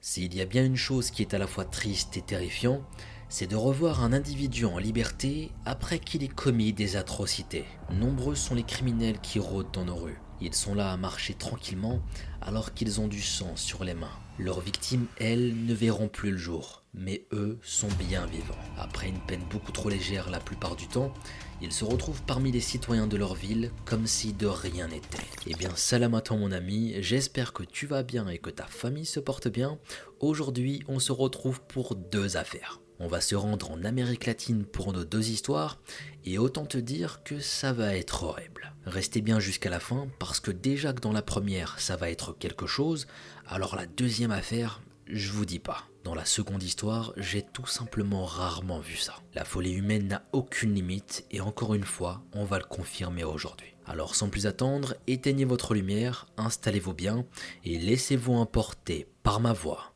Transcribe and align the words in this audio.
S'il 0.00 0.36
y 0.36 0.40
a 0.40 0.46
bien 0.46 0.64
une 0.64 0.76
chose 0.76 1.10
qui 1.10 1.22
est 1.22 1.34
à 1.34 1.38
la 1.38 1.48
fois 1.48 1.64
triste 1.64 2.16
et 2.16 2.22
terrifiant, 2.22 2.82
c'est 3.28 3.48
de 3.48 3.56
revoir 3.56 4.04
un 4.04 4.12
individu 4.12 4.64
en 4.64 4.78
liberté 4.78 5.50
après 5.64 5.98
qu'il 5.98 6.22
ait 6.22 6.28
commis 6.28 6.72
des 6.72 6.96
atrocités. 6.96 7.64
Nombreux 7.90 8.36
sont 8.36 8.54
les 8.54 8.62
criminels 8.62 9.20
qui 9.20 9.40
rôdent 9.40 9.72
dans 9.72 9.84
nos 9.84 9.96
rues. 9.96 10.20
Ils 10.40 10.54
sont 10.54 10.74
là 10.74 10.92
à 10.92 10.96
marcher 10.96 11.34
tranquillement 11.34 12.00
alors 12.40 12.74
qu'ils 12.74 13.00
ont 13.00 13.08
du 13.08 13.20
sang 13.20 13.56
sur 13.56 13.84
les 13.84 13.94
mains. 13.94 14.16
Leurs 14.38 14.60
victimes, 14.60 15.06
elles, 15.18 15.54
ne 15.66 15.74
verront 15.74 16.06
plus 16.06 16.30
le 16.30 16.36
jour, 16.36 16.84
mais 16.94 17.26
eux 17.32 17.58
sont 17.62 17.88
bien 17.98 18.24
vivants. 18.26 18.54
Après 18.78 19.08
une 19.08 19.18
peine 19.18 19.42
beaucoup 19.50 19.72
trop 19.72 19.88
légère 19.88 20.30
la 20.30 20.38
plupart 20.38 20.76
du 20.76 20.86
temps, 20.86 21.12
ils 21.60 21.72
se 21.72 21.84
retrouvent 21.84 22.22
parmi 22.22 22.52
les 22.52 22.60
citoyens 22.60 23.08
de 23.08 23.16
leur 23.16 23.34
ville 23.34 23.72
comme 23.84 24.06
si 24.06 24.32
de 24.32 24.46
rien 24.46 24.86
n'était. 24.86 25.18
Eh 25.46 25.54
bien, 25.54 25.70
salam 25.74 26.14
à 26.14 26.20
toi 26.20 26.36
mon 26.36 26.52
ami, 26.52 26.94
j'espère 27.00 27.52
que 27.52 27.64
tu 27.64 27.86
vas 27.86 28.04
bien 28.04 28.28
et 28.28 28.38
que 28.38 28.50
ta 28.50 28.66
famille 28.66 29.06
se 29.06 29.18
porte 29.18 29.48
bien. 29.48 29.78
Aujourd'hui, 30.20 30.82
on 30.86 31.00
se 31.00 31.10
retrouve 31.10 31.60
pour 31.62 31.96
deux 31.96 32.36
affaires. 32.36 32.80
On 33.00 33.06
va 33.06 33.20
se 33.20 33.36
rendre 33.36 33.70
en 33.70 33.84
Amérique 33.84 34.26
latine 34.26 34.64
pour 34.64 34.92
nos 34.92 35.04
deux 35.04 35.30
histoires, 35.30 35.78
et 36.24 36.38
autant 36.38 36.66
te 36.66 36.78
dire 36.78 37.22
que 37.22 37.38
ça 37.38 37.72
va 37.72 37.96
être 37.96 38.24
horrible. 38.24 38.72
Restez 38.86 39.20
bien 39.20 39.38
jusqu'à 39.38 39.70
la 39.70 39.80
fin, 39.80 40.08
parce 40.18 40.40
que 40.40 40.50
déjà 40.50 40.92
que 40.92 41.00
dans 41.00 41.12
la 41.12 41.22
première, 41.22 41.78
ça 41.78 41.96
va 41.96 42.10
être 42.10 42.36
quelque 42.36 42.66
chose, 42.66 43.06
alors 43.46 43.76
la 43.76 43.86
deuxième 43.86 44.32
affaire, 44.32 44.80
je 45.06 45.30
vous 45.30 45.44
dis 45.44 45.58
pas. 45.58 45.84
Dans 46.04 46.14
la 46.14 46.24
seconde 46.24 46.62
histoire, 46.62 47.12
j'ai 47.16 47.42
tout 47.42 47.66
simplement 47.66 48.24
rarement 48.24 48.80
vu 48.80 48.96
ça. 48.96 49.16
La 49.34 49.44
folie 49.44 49.72
humaine 49.72 50.08
n'a 50.08 50.24
aucune 50.32 50.74
limite, 50.74 51.24
et 51.30 51.40
encore 51.40 51.74
une 51.74 51.84
fois, 51.84 52.22
on 52.32 52.44
va 52.44 52.58
le 52.58 52.64
confirmer 52.64 53.24
aujourd'hui. 53.24 53.74
Alors 53.86 54.14
sans 54.14 54.28
plus 54.28 54.46
attendre, 54.46 54.94
éteignez 55.06 55.44
votre 55.44 55.74
lumière, 55.74 56.26
installez-vous 56.36 56.94
bien, 56.94 57.24
et 57.64 57.78
laissez-vous 57.78 58.34
emporter 58.34 59.06
par 59.22 59.40
ma 59.40 59.52
voix. 59.52 59.94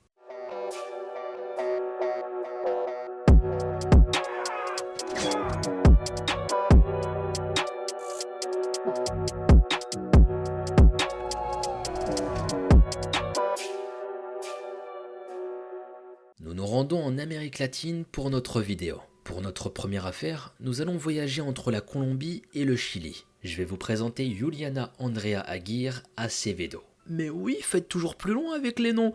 Latine 17.59 18.05
pour 18.05 18.31
notre 18.31 18.61
vidéo. 18.61 19.01
Pour 19.25 19.41
notre 19.41 19.69
première 19.69 20.07
affaire, 20.07 20.55
nous 20.61 20.81
allons 20.81 20.97
voyager 20.97 21.41
entre 21.43 21.71
la 21.71 21.81
Colombie 21.81 22.43
et 22.55 22.65
le 22.65 22.77
Chili. 22.77 23.25
Je 23.43 23.57
vais 23.57 23.65
vous 23.65 23.77
présenter 23.77 24.33
Juliana 24.35 24.93
Andrea 24.99 25.41
Aguirre 25.47 26.03
Acevedo. 26.17 26.83
Mais 27.09 27.31
oui, 27.31 27.59
faites 27.61 27.89
toujours 27.89 28.17
plus 28.17 28.33
loin 28.33 28.55
avec 28.55 28.79
les 28.79 28.93
noms. 28.93 29.15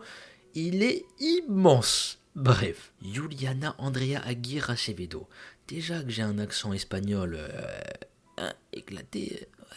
Il 0.54 0.82
est 0.82 1.04
immense. 1.18 2.18
Bref, 2.34 2.92
Juliana 3.02 3.74
Andrea 3.78 4.20
Aguirre 4.24 4.70
Acevedo. 4.70 5.28
Déjà 5.66 6.02
que 6.02 6.10
j'ai 6.10 6.22
un 6.22 6.38
accent 6.38 6.72
espagnol 6.72 7.36
euh, 7.38 7.48
hein, 8.38 8.52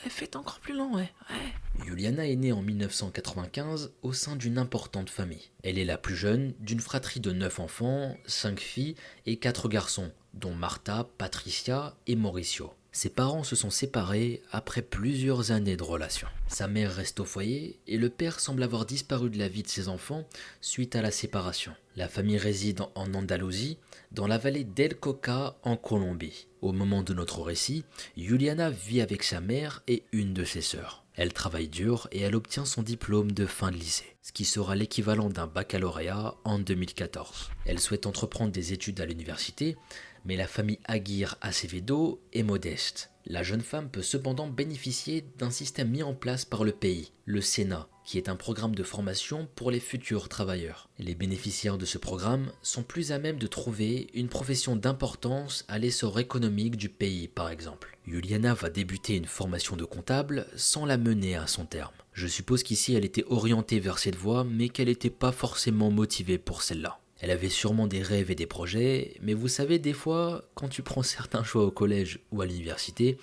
faites 0.09 0.36
encore 0.36 0.59
plus 0.59 0.75
long, 0.75 0.95
ouais. 0.95 1.11
ouais. 1.30 1.86
Juliana 1.86 2.28
est 2.28 2.36
née 2.36 2.52
en 2.52 2.61
1995 2.61 3.92
au 4.02 4.14
sein 4.14 4.36
d'une 4.36 4.58
importante 4.58 5.09
famille. 5.09 5.52
Elle 5.64 5.78
est 5.78 5.86
la 5.86 5.98
plus 5.98 6.16
jeune 6.16 6.53
d'une 6.59 6.80
fratrie 6.80 7.20
de 7.20 7.31
9 7.31 7.59
enfants, 7.59 8.16
5 8.25 8.59
filles 8.59 8.95
et 9.25 9.38
4 9.38 9.70
garçons, 9.70 10.11
dont 10.33 10.53
Martha, 10.53 11.08
Patricia 11.17 11.95
et 12.08 12.16
Mauricio. 12.16 12.73
Ses 12.94 13.09
parents 13.09 13.45
se 13.45 13.56
sont 13.56 13.70
séparés 13.70 14.42
après 14.52 14.81
plusieurs 14.81 15.52
années 15.52 15.78
de 15.78 15.83
relation. 15.83 16.28
Sa 16.48 16.67
mère 16.67 16.94
reste 16.94 17.22
au 17.22 17.26
foyer 17.26 17.80
et 17.88 17.98
le 17.98 18.09
père 18.09 18.42
semble 18.42 18.64
avoir 18.64 18.86
disparu 18.86 19.30
de 19.30 19.39
la 19.39 19.48
vie 19.48 19.64
de 19.64 19.70
ses 19.70 19.88
enfants 19.88 20.26
suite 20.59 20.98
à 20.98 21.02
la 21.02 21.11
séparation. 21.11 21.73
La 21.95 22.09
famille 22.09 22.38
réside 22.38 22.81
en 22.95 23.14
Andalousie, 23.14 23.78
dans 24.11 24.28
la 24.28 24.38
vallée 24.38 24.66
d'El 24.66 24.95
Coca 24.95 25.55
en 25.64 25.78
Colombie. 25.78 26.48
Au 26.62 26.73
moment 26.73 27.02
de 27.02 27.16
notre 27.16 27.42
récit, 27.42 27.84
Juliana 28.16 28.70
vit 28.70 29.02
avec 29.02 29.23
sa 29.23 29.42
mère 29.42 29.82
et 29.88 30.04
une 30.11 30.33
de 30.33 30.44
ses 30.44 30.61
sœurs. 30.61 31.04
Elle 31.16 31.33
travaille 31.33 31.67
dur 31.67 32.08
et 32.11 32.22
elle 32.22 32.36
obtient 32.36 32.66
son 32.66 32.83
diplôme 32.83 33.32
de 33.32 33.48
fin 33.48 33.72
de 33.72 33.77
lycée, 33.77 34.16
ce 34.22 34.32
qui 34.32 34.45
sera 34.45 34.76
l'équivalent 34.76 35.30
d'un 35.30 35.48
baccalauréat 35.48 36.36
en 36.44 36.60
2014. 36.60 37.49
Elle 37.66 37.80
souhaite 37.80 38.05
entreprendre 38.05 38.52
des 38.52 38.73
études 38.73 39.02
à 39.02 39.08
l'université, 39.08 39.76
mais 40.23 40.36
la 40.36 40.48
famille 40.48 40.80
Aguirre 40.86 41.36
Acevedo 41.42 42.22
est 42.32 42.44
modeste. 42.44 43.10
La 43.26 43.42
jeune 43.42 43.61
femme 43.61 43.89
peut 43.89 44.04
cependant 44.04 44.48
bénéficier 44.48 45.26
d'un 45.39 45.52
système 45.52 45.89
mis 45.89 46.04
en 46.04 46.14
place 46.14 46.45
par 46.45 46.64
le 46.64 46.72
pays, 46.72 47.11
le 47.26 47.42
Sénat, 47.42 47.88
qui 48.04 48.17
est 48.17 48.30
un 48.30 48.36
programme 48.36 48.76
de 48.76 48.84
formation 48.84 49.48
pour 49.56 49.72
les 49.72 49.80
futurs 49.80 50.30
travailleurs. 50.30 50.89
Les 51.00 51.16
bénéficiaires 51.16 51.78
de 51.78 51.86
ce 51.86 51.98
programme 51.98 52.52
sont 52.62 52.84
plus 52.84 53.12
à 53.12 53.20
même 53.20 53.38
de 53.38 53.48
trouver 53.48 54.08
une 54.14 54.28
profession 54.28 54.76
d'importance 54.76 55.66
à 55.67 55.80
l'essor 55.80 56.20
économique 56.20 56.76
du 56.76 56.90
pays, 56.90 57.28
par 57.28 57.50
exemple. 57.50 57.98
Juliana 58.08 58.54
va 58.54 58.70
débuter 58.70 59.16
une 59.16 59.26
formation 59.26 59.76
de 59.76 59.86
comptable 59.86 60.48
sans 60.56 60.86
la 60.86 60.98
mener 60.98 61.36
à 61.36 61.48
son 61.48 61.66
terme. 61.66 61.94
Je 62.14 62.28
suppose 62.28 62.64
qu'ici 62.64 62.94
elle 62.94 63.06
était 63.06 63.26
orientée 63.28 63.80
vers 63.80 64.00
cette 64.00 64.16
voie, 64.16 64.44
mais 64.44 64.70
qu'elle 64.70 64.88
n'était 64.88 65.10
pas 65.10 65.32
forcément 65.32 65.92
motivée 65.92 66.38
pour 66.38 66.61
celle-là. 66.61 67.00
Elle 67.22 67.30
avait 67.30 67.50
sûrement 67.50 67.86
des 67.86 68.02
rêves 68.02 68.32
et 68.32 68.36
des 68.36 68.48
projets, 68.48 69.16
mais 69.22 69.36
vous 69.36 69.48
savez, 69.48 69.78
des 69.78 69.94
fois, 69.94 70.44
quand 70.56 70.67
tu 70.67 70.82
prends 70.82 71.04
certains 71.04 71.44
choix 71.44 71.64
au 71.64 71.72
collège 71.72 72.20
ou 72.32 72.42
à 72.42 72.48
l'université, 72.48 73.20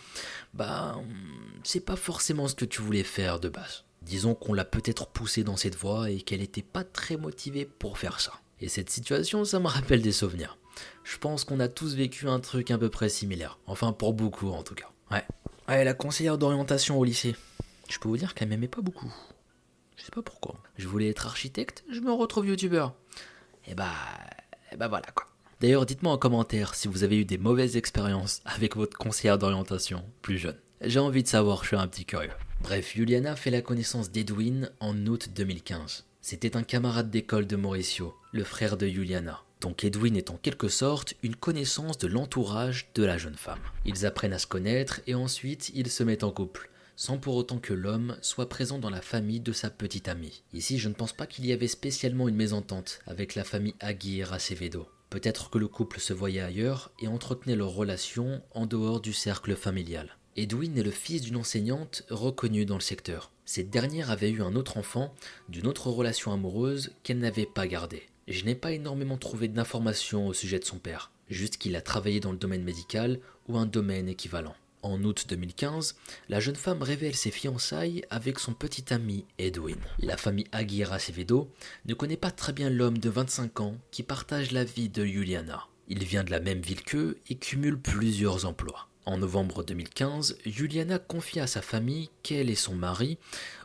bah, 0.55 1.01
c'est 1.65 1.85
pas 1.85 1.97
forcément 1.97 2.47
ce 2.47 2.55
que 2.55 2.65
tu 2.65 2.81
voulais 2.81 3.03
faire 3.03 3.41
de 3.41 3.49
base. 3.49 3.85
Disons 4.09 4.35
qu'on 4.35 4.55
l'a 4.55 4.65
peut-être 4.65 5.07
poussée 5.07 5.45
dans 5.45 5.59
cette 5.59 5.77
voie 5.77 6.11
et 6.11 6.23
qu'elle 6.23 6.41
n'était 6.41 6.63
pas 6.63 6.83
très 6.83 7.19
motivée 7.19 7.67
pour 7.67 7.99
faire 7.99 8.21
ça. 8.21 8.33
Et 8.59 8.69
cette 8.69 8.89
situation, 8.89 9.45
ça 9.45 9.61
me 9.61 9.67
rappelle 9.67 10.01
des 10.01 10.13
souvenirs. 10.13 10.57
Je 11.05 11.19
pense 11.19 11.45
qu'on 11.45 11.61
a 11.61 11.69
tous 11.69 11.95
vécu 11.95 12.27
un 12.27 12.41
truc 12.41 12.71
à 12.71 12.79
peu 12.79 12.89
près 12.89 13.11
similaire. 13.11 13.59
Enfin, 13.67 13.93
pour 13.93 14.15
beaucoup 14.15 14.49
en 14.49 14.63
tout 14.63 14.75
cas. 14.75 14.91
Ouais. 15.11 15.25
Ouais, 15.69 15.85
la 15.85 15.93
conseillère 15.93 16.39
d'orientation 16.39 16.99
au 16.99 17.05
lycée. 17.05 17.37
Je 17.91 17.99
peux 17.99 18.09
vous 18.09 18.17
dire 18.17 18.35
qu'elle 18.35 18.49
m'aimait 18.49 18.67
pas 18.67 18.81
beaucoup. 18.81 19.13
Je 19.97 20.05
sais 20.05 20.11
pas 20.11 20.23
pourquoi. 20.23 20.57
Je 20.79 20.89
voulais 20.89 21.11
être 21.11 21.27
architecte, 21.27 21.85
je 21.93 22.01
me 22.01 22.11
retrouve 22.11 22.47
youtubeur. 22.47 22.95
Et 23.67 23.75
bah, 23.75 23.93
et 24.73 24.77
bah 24.77 24.89
voilà 24.89 25.09
quoi. 25.15 25.27
D'ailleurs, 25.61 25.85
dites-moi 25.85 26.15
en 26.15 26.19
commentaire 26.19 26.75
si 26.75 26.89
vous 26.89 27.05
avez 27.05 27.19
eu 27.19 27.25
des 27.27 27.37
mauvaises 27.37 27.77
expériences 27.77 28.41
avec 28.47 28.75
votre 28.75 28.97
conseillère 28.97 29.37
d'orientation 29.37 30.03
plus 30.23 30.39
jeune. 30.39 30.57
J'ai 30.81 31.01
envie 31.01 31.25
de 31.25 31.29
savoir, 31.29 31.63
je 31.63 31.69
suis 31.69 31.77
un 31.77 31.89
petit 31.89 32.07
curieux. 32.07 32.31
Bref, 32.61 32.95
Juliana 32.95 33.37
fait 33.37 33.51
la 33.51 33.63
connaissance 33.63 34.11
d'Edwin 34.11 34.71
en 34.81 35.07
août 35.07 35.31
2015. 35.35 36.05
C'était 36.21 36.57
un 36.57 36.63
camarade 36.63 37.11
d'école 37.11 37.47
de 37.47 37.57
Mauricio, 37.57 38.15
le 38.33 38.45
frère 38.45 38.77
de 38.77 38.87
Juliana. 38.87 39.43
Donc 39.61 39.85
Edwin 39.85 40.17
est 40.17 40.31
en 40.31 40.37
quelque 40.37 40.69
sorte 40.69 41.15
une 41.23 41.37
connaissance 41.37 41.99
de 41.99 42.09
l'entourage 42.09 42.91
de 42.95 43.05
la 43.05 43.17
jeune 43.17 43.37
femme. 43.37 43.61
Ils 43.85 44.07
apprennent 44.07 44.33
à 44.33 44.39
se 44.39 44.47
connaître 44.47 45.01
et 45.07 45.15
ensuite 45.15 45.71
ils 45.75 45.91
se 45.91 46.03
mettent 46.03 46.25
en 46.25 46.33
couple 46.33 46.71
sans 46.99 47.17
pour 47.17 47.37
autant 47.37 47.61
que 47.61 47.73
l'homme 47.73 48.17
soit 48.23 48.49
présent 48.49 48.81
dans 48.81 48.91
la 48.91 49.01
famille 49.01 49.39
de 49.39 49.53
sa 49.53 49.71
petite 49.71 50.09
amie. 50.09 50.43
Ici, 50.53 50.79
je 50.79 50.89
ne 50.89 50.95
pense 50.95 51.13
pas 51.13 51.29
qu'il 51.29 51.47
y 51.47 51.53
avait 51.53 51.69
spécialement 51.69 52.27
une 52.27 52.35
mésentente 52.35 52.99
avec 53.07 53.37
la 53.37 53.45
famille 53.45 53.77
Aguirre 53.79 54.33
Acevedo. 54.33 54.89
Peut-être 55.09 55.49
que 55.49 55.59
le 55.59 55.69
couple 55.69 56.01
se 56.01 56.13
voyait 56.13 56.41
ailleurs 56.41 56.91
et 56.99 57.07
entretenait 57.07 57.55
leur 57.55 57.71
relation 57.71 58.43
en 58.51 58.67
dehors 58.67 59.01
du 59.01 59.13
cercle 59.13 59.55
familial. 59.55 60.18
Edwin 60.37 60.77
est 60.79 60.83
le 60.83 60.91
fils 60.91 61.23
d'une 61.23 61.37
enseignante 61.37 62.05
reconnue 62.11 62.65
dans 62.65 62.77
le 62.77 62.81
secteur. 62.81 63.33
Cette 63.45 63.71
dernière 63.71 64.11
avait 64.11 64.31
eu 64.31 64.43
un 64.43 64.55
autre 64.55 64.77
enfant 64.77 65.15
d'une 65.49 65.67
autre 65.67 65.89
relation 65.91 66.33
amoureuse 66.33 66.93
qu'elle 67.03 67.19
n'avait 67.19 67.47
pas 67.47 67.67
gardée. 67.67 68.09
Je 68.29 68.45
n'ai 68.45 68.55
pas 68.55 68.73
énormément 68.73 69.17
trouvé 69.17 69.49
d'informations 69.49 70.27
au 70.27 70.35
sujet 70.35 70.59
de 70.59 70.65
son 70.65 70.79
père, 70.79 71.11
juste 71.31 71.57
qu'il 71.57 71.77
a 71.77 71.81
travaillé 71.81 72.21
dans 72.21 72.33
le 72.33 72.39
domaine 72.39 72.63
médical 72.63 73.21
ou 73.49 73.57
un 73.57 73.67
domaine 73.67 74.09
équivalent. 74.09 74.55
En 74.83 75.03
août 75.03 75.27
2015, 75.29 75.97
la 76.29 76.39
jeune 76.39 76.55
femme 76.55 76.83
révèle 76.83 77.17
ses 77.17 77.33
fiançailles 77.33 78.05
avec 78.11 78.39
son 78.39 78.53
petit 78.53 78.93
ami 78.95 79.25
Edwin. 79.39 79.79
La 79.99 80.17
famille 80.17 80.47
Aguirre 80.53 80.93
Acevedo 80.93 81.51
ne 81.87 81.95
connaît 81.95 82.17
pas 82.17 82.31
très 82.31 82.53
bien 82.53 82.71
l'homme 82.71 82.99
de 82.99 83.11
25 83.11 83.61
ans 83.61 83.77
qui 83.91 84.05
partage 84.05 84.53
la 84.53 84.63
vie 84.63 84.89
de 84.89 85.05
Juliana. 85.05 85.67
Il 85.89 86.05
vient 86.05 86.23
de 86.23 86.31
la 86.31 86.39
même 86.39 86.61
ville 86.61 86.83
qu'eux 86.83 87.19
et 87.29 87.35
cumule 87.35 87.81
plusieurs 87.81 88.45
emplois. 88.45 88.89
En 89.09 89.17
novembre 89.17 89.65
2015, 89.65 90.37
Juliana 90.45 90.99
confie 90.99 91.41
à 91.41 91.47
sa 91.47 91.63
famille 91.63 92.11
qu'elle 92.23 92.51
et 92.51 92.55
son 92.55 92.75
mari 92.75 93.17